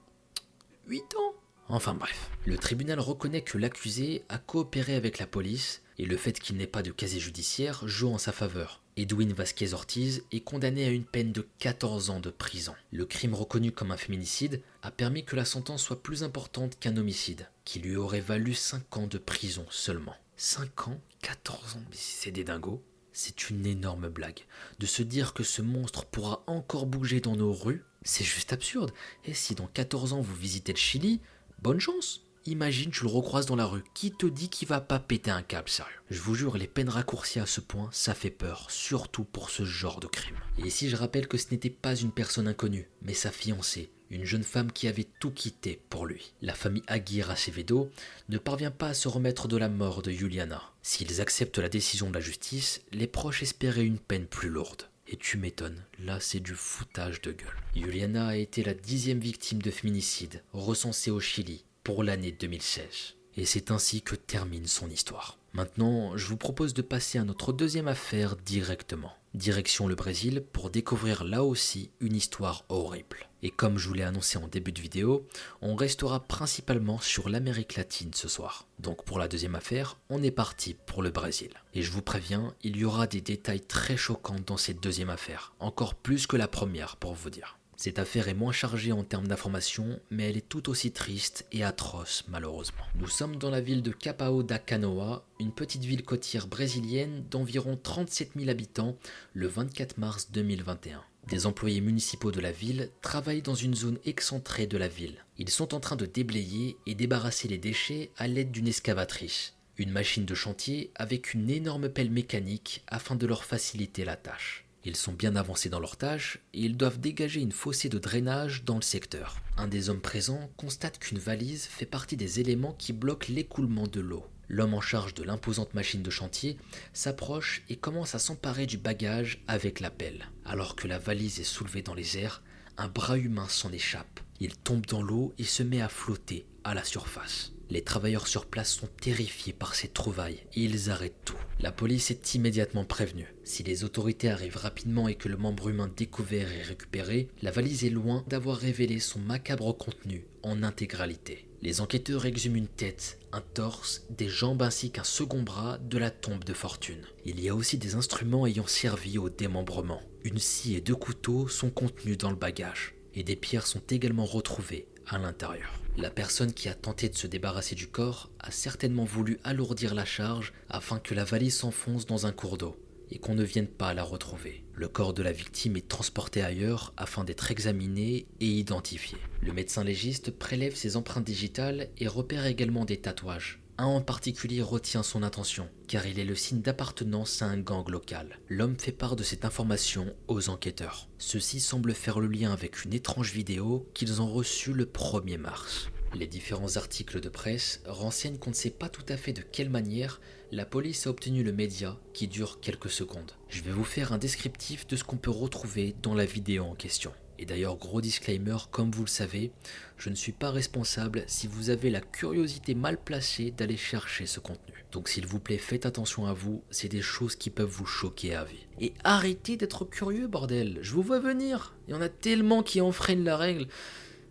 8 0.88 1.14
ans 1.14 1.34
Enfin 1.68 1.94
bref. 1.94 2.28
Le 2.44 2.58
tribunal 2.58 2.98
reconnaît 2.98 3.42
que 3.42 3.56
l'accusé 3.56 4.24
a 4.28 4.38
coopéré 4.38 4.96
avec 4.96 5.18
la 5.18 5.26
police 5.28 5.83
et 5.98 6.04
le 6.04 6.16
fait 6.16 6.38
qu'il 6.38 6.56
n'ait 6.56 6.66
pas 6.66 6.82
de 6.82 6.90
casier 6.90 7.20
judiciaire 7.20 7.86
joue 7.86 8.12
en 8.12 8.18
sa 8.18 8.32
faveur. 8.32 8.82
Edwin 8.96 9.32
Vasquez 9.32 9.74
Ortiz 9.74 10.22
est 10.30 10.40
condamné 10.40 10.84
à 10.84 10.90
une 10.90 11.04
peine 11.04 11.32
de 11.32 11.46
14 11.58 12.10
ans 12.10 12.20
de 12.20 12.30
prison. 12.30 12.74
Le 12.92 13.06
crime 13.06 13.34
reconnu 13.34 13.72
comme 13.72 13.90
un 13.90 13.96
féminicide 13.96 14.62
a 14.82 14.90
permis 14.90 15.24
que 15.24 15.36
la 15.36 15.44
sentence 15.44 15.82
soit 15.82 16.02
plus 16.02 16.22
importante 16.22 16.78
qu'un 16.78 16.96
homicide, 16.96 17.48
qui 17.64 17.80
lui 17.80 17.96
aurait 17.96 18.20
valu 18.20 18.54
5 18.54 18.96
ans 18.96 19.06
de 19.06 19.18
prison 19.18 19.66
seulement. 19.70 20.14
5 20.36 20.88
ans 20.88 21.00
14 21.22 21.76
ans 21.76 21.82
Mais 21.90 21.96
c'est 21.96 22.30
des 22.30 22.44
dingos 22.44 22.82
c'est 23.14 23.48
une 23.48 23.64
énorme 23.64 24.08
blague. 24.08 24.40
De 24.80 24.86
se 24.86 25.02
dire 25.02 25.32
que 25.32 25.44
ce 25.44 25.62
monstre 25.62 26.04
pourra 26.04 26.42
encore 26.46 26.84
bouger 26.84 27.20
dans 27.20 27.36
nos 27.36 27.52
rues, 27.52 27.84
c'est 28.02 28.24
juste 28.24 28.52
absurde. 28.52 28.92
Et 29.24 29.32
si 29.32 29.54
dans 29.54 29.68
14 29.68 30.12
ans 30.12 30.20
vous 30.20 30.34
visitez 30.34 30.72
le 30.72 30.78
Chili, 30.78 31.20
bonne 31.62 31.80
chance. 31.80 32.26
Imagine, 32.46 32.90
tu 32.90 33.04
le 33.04 33.10
recroises 33.10 33.46
dans 33.46 33.56
la 33.56 33.64
rue. 33.64 33.82
Qui 33.94 34.12
te 34.12 34.26
dit 34.26 34.50
qu'il 34.50 34.68
va 34.68 34.82
pas 34.82 34.98
péter 34.98 35.30
un 35.30 35.40
câble, 35.40 35.70
sérieux? 35.70 35.94
Je 36.10 36.20
vous 36.20 36.34
jure, 36.34 36.58
les 36.58 36.66
peines 36.66 36.90
raccourcies 36.90 37.40
à 37.40 37.46
ce 37.46 37.62
point, 37.62 37.88
ça 37.90 38.12
fait 38.12 38.30
peur, 38.30 38.70
surtout 38.70 39.24
pour 39.24 39.48
ce 39.48 39.64
genre 39.64 39.98
de 39.98 40.06
crime. 40.06 40.36
Et 40.58 40.66
ici, 40.66 40.90
je 40.90 40.96
rappelle 40.96 41.26
que 41.26 41.38
ce 41.38 41.46
n'était 41.50 41.70
pas 41.70 41.96
une 41.96 42.12
personne 42.12 42.46
inconnue, 42.46 42.90
mais 43.00 43.14
sa 43.14 43.30
fiancée, 43.30 43.88
une 44.10 44.26
jeune 44.26 44.42
femme 44.42 44.72
qui 44.72 44.88
avait 44.88 45.08
tout 45.20 45.30
quitté 45.30 45.80
pour 45.88 46.04
lui. 46.04 46.34
La 46.42 46.52
famille 46.52 46.82
Aguirre 46.86 47.30
Acevedo 47.30 47.90
ne 48.28 48.36
parvient 48.36 48.70
pas 48.70 48.88
à 48.88 48.94
se 48.94 49.08
remettre 49.08 49.48
de 49.48 49.56
la 49.56 49.70
mort 49.70 50.02
de 50.02 50.10
Juliana. 50.10 50.62
S'ils 50.82 51.22
acceptent 51.22 51.58
la 51.58 51.70
décision 51.70 52.10
de 52.10 52.14
la 52.14 52.20
justice, 52.20 52.82
les 52.92 53.06
proches 53.06 53.42
espéraient 53.42 53.86
une 53.86 53.98
peine 53.98 54.26
plus 54.26 54.50
lourde. 54.50 54.90
Et 55.08 55.16
tu 55.16 55.38
m'étonnes, 55.38 55.82
là 55.98 56.20
c'est 56.20 56.40
du 56.40 56.54
foutage 56.54 57.22
de 57.22 57.32
gueule. 57.32 57.56
Juliana 57.74 58.28
a 58.28 58.36
été 58.36 58.62
la 58.62 58.74
dixième 58.74 59.20
victime 59.20 59.62
de 59.62 59.70
féminicide 59.70 60.42
recensée 60.52 61.10
au 61.10 61.20
Chili 61.20 61.64
pour 61.84 62.02
l'année 62.02 62.32
2016. 62.32 63.14
Et 63.36 63.44
c'est 63.44 63.70
ainsi 63.70 64.00
que 64.02 64.14
termine 64.14 64.66
son 64.66 64.88
histoire. 64.88 65.38
Maintenant, 65.52 66.16
je 66.16 66.26
vous 66.26 66.36
propose 66.36 66.74
de 66.74 66.82
passer 66.82 67.18
à 67.18 67.24
notre 67.24 67.52
deuxième 67.52 67.88
affaire 67.88 68.36
directement. 68.36 69.12
Direction 69.34 69.86
le 69.86 69.94
Brésil 69.94 70.42
pour 70.52 70.70
découvrir 70.70 71.24
là 71.24 71.44
aussi 71.44 71.90
une 72.00 72.16
histoire 72.16 72.64
horrible. 72.68 73.28
Et 73.42 73.50
comme 73.50 73.76
je 73.76 73.88
vous 73.88 73.94
l'ai 73.94 74.02
annoncé 74.02 74.38
en 74.38 74.48
début 74.48 74.72
de 74.72 74.80
vidéo, 74.80 75.26
on 75.60 75.74
restera 75.74 76.20
principalement 76.20 76.98
sur 76.98 77.28
l'Amérique 77.28 77.76
latine 77.76 78.14
ce 78.14 78.28
soir. 78.28 78.66
Donc 78.78 79.04
pour 79.04 79.18
la 79.18 79.28
deuxième 79.28 79.56
affaire, 79.56 79.98
on 80.08 80.22
est 80.22 80.30
parti 80.30 80.74
pour 80.86 81.02
le 81.02 81.10
Brésil. 81.10 81.50
Et 81.74 81.82
je 81.82 81.90
vous 81.90 82.02
préviens, 82.02 82.54
il 82.62 82.76
y 82.76 82.84
aura 82.84 83.06
des 83.06 83.20
détails 83.20 83.60
très 83.60 83.96
choquants 83.96 84.40
dans 84.46 84.56
cette 84.56 84.82
deuxième 84.82 85.10
affaire, 85.10 85.52
encore 85.58 85.94
plus 85.94 86.26
que 86.26 86.36
la 86.36 86.48
première 86.48 86.96
pour 86.96 87.14
vous 87.14 87.30
dire. 87.30 87.58
Cette 87.76 87.98
affaire 87.98 88.28
est 88.28 88.34
moins 88.34 88.52
chargée 88.52 88.92
en 88.92 89.04
termes 89.04 89.26
d'informations, 89.26 89.98
mais 90.10 90.30
elle 90.30 90.36
est 90.36 90.48
tout 90.48 90.68
aussi 90.70 90.92
triste 90.92 91.46
et 91.52 91.64
atroce 91.64 92.24
malheureusement. 92.28 92.84
Nous 92.94 93.08
sommes 93.08 93.36
dans 93.36 93.50
la 93.50 93.60
ville 93.60 93.82
de 93.82 93.90
Capao 93.90 94.42
da 94.42 94.58
Canoa, 94.58 95.24
une 95.40 95.52
petite 95.52 95.84
ville 95.84 96.04
côtière 96.04 96.46
brésilienne 96.46 97.24
d'environ 97.30 97.78
37 97.82 98.32
000 98.36 98.50
habitants, 98.50 98.96
le 99.32 99.48
24 99.48 99.98
mars 99.98 100.30
2021. 100.32 101.02
Des 101.28 101.46
employés 101.46 101.80
municipaux 101.80 102.30
de 102.30 102.40
la 102.40 102.52
ville 102.52 102.90
travaillent 103.00 103.42
dans 103.42 103.54
une 103.54 103.74
zone 103.74 103.98
excentrée 104.04 104.66
de 104.66 104.76
la 104.76 104.88
ville. 104.88 105.24
Ils 105.38 105.48
sont 105.48 105.74
en 105.74 105.80
train 105.80 105.96
de 105.96 106.06
déblayer 106.06 106.76
et 106.86 106.94
débarrasser 106.94 107.48
les 107.48 107.56
déchets 107.58 108.10
à 108.18 108.28
l'aide 108.28 108.50
d'une 108.50 108.68
excavatrice, 108.68 109.54
une 109.78 109.90
machine 109.90 110.26
de 110.26 110.34
chantier 110.34 110.90
avec 110.94 111.32
une 111.32 111.48
énorme 111.48 111.88
pelle 111.88 112.10
mécanique 112.10 112.82
afin 112.86 113.16
de 113.16 113.26
leur 113.26 113.44
faciliter 113.44 114.04
la 114.04 114.16
tâche. 114.16 114.63
Ils 114.86 114.96
sont 114.96 115.12
bien 115.12 115.34
avancés 115.34 115.70
dans 115.70 115.80
leur 115.80 115.96
tâche 115.96 116.38
et 116.52 116.60
ils 116.60 116.76
doivent 116.76 117.00
dégager 117.00 117.40
une 117.40 117.52
fossée 117.52 117.88
de 117.88 117.98
drainage 117.98 118.64
dans 118.64 118.76
le 118.76 118.82
secteur. 118.82 119.38
Un 119.56 119.66
des 119.66 119.88
hommes 119.88 120.02
présents 120.02 120.50
constate 120.58 120.98
qu'une 120.98 121.18
valise 121.18 121.64
fait 121.64 121.86
partie 121.86 122.16
des 122.16 122.40
éléments 122.40 122.74
qui 122.74 122.92
bloquent 122.92 123.32
l'écoulement 123.32 123.86
de 123.86 124.00
l'eau. 124.00 124.26
L'homme 124.48 124.74
en 124.74 124.82
charge 124.82 125.14
de 125.14 125.22
l'imposante 125.22 125.72
machine 125.72 126.02
de 126.02 126.10
chantier 126.10 126.58
s'approche 126.92 127.62
et 127.70 127.76
commence 127.76 128.14
à 128.14 128.18
s'emparer 128.18 128.66
du 128.66 128.76
bagage 128.76 129.42
avec 129.48 129.80
la 129.80 129.90
pelle. 129.90 130.28
Alors 130.44 130.76
que 130.76 130.86
la 130.86 130.98
valise 130.98 131.40
est 131.40 131.44
soulevée 131.44 131.80
dans 131.80 131.94
les 131.94 132.18
airs, 132.18 132.42
un 132.76 132.88
bras 132.88 133.16
humain 133.16 133.48
s'en 133.48 133.72
échappe. 133.72 134.20
Il 134.40 134.54
tombe 134.54 134.84
dans 134.84 135.02
l'eau 135.02 135.32
et 135.38 135.44
se 135.44 135.62
met 135.62 135.80
à 135.80 135.88
flotter 135.88 136.44
à 136.62 136.74
la 136.74 136.84
surface. 136.84 137.53
Les 137.70 137.82
travailleurs 137.82 138.26
sur 138.26 138.46
place 138.46 138.72
sont 138.72 138.88
terrifiés 139.00 139.52
par 139.52 139.74
ces 139.74 139.88
trouvailles 139.88 140.42
et 140.54 140.62
ils 140.64 140.90
arrêtent 140.90 141.24
tout. 141.24 141.38
La 141.60 141.72
police 141.72 142.10
est 142.10 142.34
immédiatement 142.34 142.84
prévenue. 142.84 143.34
Si 143.42 143.62
les 143.62 143.84
autorités 143.84 144.28
arrivent 144.28 144.56
rapidement 144.56 145.08
et 145.08 145.14
que 145.14 145.28
le 145.28 145.36
membre 145.36 145.70
humain 145.70 145.90
découvert 145.96 146.52
est 146.52 146.62
récupéré, 146.62 147.28
la 147.42 147.50
valise 147.50 147.84
est 147.84 147.90
loin 147.90 148.24
d'avoir 148.28 148.58
révélé 148.58 149.00
son 149.00 149.18
macabre 149.18 149.76
contenu 149.76 150.26
en 150.42 150.62
intégralité. 150.62 151.46
Les 151.62 151.80
enquêteurs 151.80 152.26
exhument 152.26 152.56
une 152.56 152.68
tête, 152.68 153.18
un 153.32 153.40
torse, 153.40 154.04
des 154.10 154.28
jambes 154.28 154.60
ainsi 154.60 154.90
qu'un 154.90 155.04
second 155.04 155.42
bras 155.42 155.78
de 155.78 155.96
la 155.96 156.10
tombe 156.10 156.44
de 156.44 156.52
fortune. 156.52 157.00
Il 157.24 157.40
y 157.40 157.48
a 157.48 157.54
aussi 157.54 157.78
des 157.78 157.94
instruments 157.94 158.46
ayant 158.46 158.66
servi 158.66 159.16
au 159.16 159.30
démembrement. 159.30 160.02
Une 160.24 160.38
scie 160.38 160.76
et 160.76 160.82
deux 160.82 160.94
couteaux 160.94 161.48
sont 161.48 161.70
contenus 161.70 162.18
dans 162.18 162.30
le 162.30 162.36
bagage, 162.36 162.94
et 163.14 163.22
des 163.22 163.36
pierres 163.36 163.66
sont 163.66 163.82
également 163.88 164.26
retrouvées 164.26 164.86
à 165.08 165.18
l'intérieur. 165.18 165.72
La 165.96 166.10
personne 166.10 166.52
qui 166.52 166.68
a 166.68 166.74
tenté 166.74 167.08
de 167.08 167.16
se 167.16 167.26
débarrasser 167.26 167.74
du 167.74 167.86
corps 167.86 168.30
a 168.40 168.50
certainement 168.50 169.04
voulu 169.04 169.38
alourdir 169.44 169.94
la 169.94 170.04
charge 170.04 170.52
afin 170.68 170.98
que 170.98 171.14
la 171.14 171.24
valise 171.24 171.56
s'enfonce 171.56 172.06
dans 172.06 172.26
un 172.26 172.32
cours 172.32 172.58
d'eau 172.58 172.76
et 173.10 173.18
qu'on 173.18 173.34
ne 173.34 173.44
vienne 173.44 173.68
pas 173.68 173.94
la 173.94 174.02
retrouver. 174.02 174.64
Le 174.74 174.88
corps 174.88 175.14
de 175.14 175.22
la 175.22 175.30
victime 175.30 175.76
est 175.76 175.88
transporté 175.88 176.42
ailleurs 176.42 176.92
afin 176.96 177.22
d'être 177.22 177.50
examiné 177.50 178.26
et 178.40 178.46
identifié. 178.46 179.18
Le 179.40 179.52
médecin 179.52 179.84
légiste 179.84 180.32
prélève 180.32 180.74
ses 180.74 180.96
empreintes 180.96 181.24
digitales 181.24 181.88
et 181.98 182.08
repère 182.08 182.46
également 182.46 182.84
des 182.84 182.96
tatouages. 182.96 183.60
Un 183.76 183.86
en 183.86 184.00
particulier 184.00 184.62
retient 184.62 185.02
son 185.02 185.24
attention, 185.24 185.68
car 185.88 186.06
il 186.06 186.20
est 186.20 186.24
le 186.24 186.36
signe 186.36 186.60
d'appartenance 186.60 187.42
à 187.42 187.46
un 187.46 187.58
gang 187.58 187.88
local. 187.88 188.38
L'homme 188.48 188.78
fait 188.78 188.92
part 188.92 189.16
de 189.16 189.24
cette 189.24 189.44
information 189.44 190.14
aux 190.28 190.48
enquêteurs. 190.48 191.08
Ceux-ci 191.18 191.58
semblent 191.58 191.92
faire 191.92 192.20
le 192.20 192.28
lien 192.28 192.52
avec 192.52 192.84
une 192.84 192.94
étrange 192.94 193.32
vidéo 193.32 193.88
qu'ils 193.92 194.22
ont 194.22 194.32
reçue 194.32 194.72
le 194.72 194.84
1er 194.84 195.38
mars. 195.38 195.88
Les 196.14 196.28
différents 196.28 196.76
articles 196.76 197.20
de 197.20 197.28
presse 197.28 197.82
renseignent 197.86 198.38
qu'on 198.38 198.50
ne 198.50 198.54
sait 198.54 198.70
pas 198.70 198.88
tout 198.88 199.04
à 199.08 199.16
fait 199.16 199.32
de 199.32 199.42
quelle 199.42 199.70
manière 199.70 200.20
la 200.52 200.64
police 200.64 201.08
a 201.08 201.10
obtenu 201.10 201.42
le 201.42 201.52
média 201.52 201.98
qui 202.12 202.28
dure 202.28 202.60
quelques 202.60 202.90
secondes. 202.90 203.32
Je 203.48 203.62
vais 203.62 203.72
vous 203.72 203.82
faire 203.82 204.12
un 204.12 204.18
descriptif 204.18 204.86
de 204.86 204.94
ce 204.94 205.02
qu'on 205.02 205.16
peut 205.16 205.32
retrouver 205.32 205.96
dans 206.00 206.14
la 206.14 206.26
vidéo 206.26 206.62
en 206.62 206.76
question. 206.76 207.12
Et 207.38 207.46
d'ailleurs, 207.46 207.76
gros 207.76 208.00
disclaimer, 208.00 208.56
comme 208.70 208.90
vous 208.90 209.04
le 209.04 209.08
savez, 209.08 209.52
je 209.96 210.08
ne 210.08 210.14
suis 210.14 210.32
pas 210.32 210.50
responsable 210.50 211.24
si 211.26 211.46
vous 211.46 211.70
avez 211.70 211.90
la 211.90 212.00
curiosité 212.00 212.74
mal 212.74 212.96
placée 212.96 213.50
d'aller 213.50 213.76
chercher 213.76 214.26
ce 214.26 214.40
contenu. 214.40 214.84
Donc 214.92 215.08
s'il 215.08 215.26
vous 215.26 215.40
plaît, 215.40 215.58
faites 215.58 215.86
attention 215.86 216.26
à 216.26 216.32
vous, 216.32 216.62
c'est 216.70 216.88
des 216.88 217.02
choses 217.02 217.34
qui 217.34 217.50
peuvent 217.50 217.68
vous 217.68 217.86
choquer 217.86 218.34
à 218.34 218.44
vie. 218.44 218.66
Et 218.80 218.94
arrêtez 219.02 219.56
d'être 219.56 219.84
curieux, 219.84 220.28
bordel, 220.28 220.78
je 220.82 220.92
vous 220.92 221.02
vois 221.02 221.18
venir. 221.18 221.74
Il 221.88 221.92
y 221.92 221.96
en 221.96 222.00
a 222.00 222.08
tellement 222.08 222.62
qui 222.62 222.80
enfreignent 222.80 223.24
la 223.24 223.36
règle. 223.36 223.66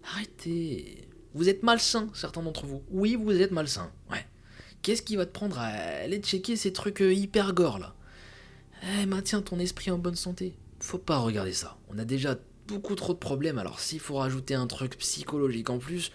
Arrêtez. 0.06 1.08
Vous 1.34 1.50
êtes 1.50 1.64
malsain, 1.64 2.10
certains 2.14 2.44
d'entre 2.44 2.66
vous. 2.66 2.84
Oui, 2.90 3.16
vous 3.16 3.32
êtes 3.32 3.52
malsain. 3.52 3.92
Ouais. 4.12 4.26
Qu'est-ce 4.82 5.02
qui 5.02 5.16
va 5.16 5.26
te 5.26 5.32
prendre 5.32 5.60
à 5.60 5.66
aller 5.66 6.20
checker 6.20 6.56
ces 6.56 6.74
trucs 6.74 7.02
euh, 7.02 7.14
hyper 7.14 7.54
gore 7.54 7.80
là? 7.80 7.96
Eh, 8.84 9.06
maintiens 9.06 9.42
ton 9.42 9.60
esprit 9.60 9.92
en 9.92 9.98
bonne 9.98 10.16
santé. 10.16 10.58
Faut 10.80 10.98
pas 10.98 11.18
regarder 11.18 11.54
ça. 11.54 11.78
On 11.90 11.98
a 11.98 12.06
déjà 12.06 12.38
beaucoup 12.68 12.96
trop 12.96 13.14
de 13.14 13.20
problèmes, 13.20 13.58
alors 13.58 13.80
s'il 13.80 14.00
faut 14.00 14.16
rajouter 14.16 14.56
un 14.56 14.68
truc 14.68 14.98
psychologique 14.98 15.70
en 15.70 15.80
plus, 15.80 16.12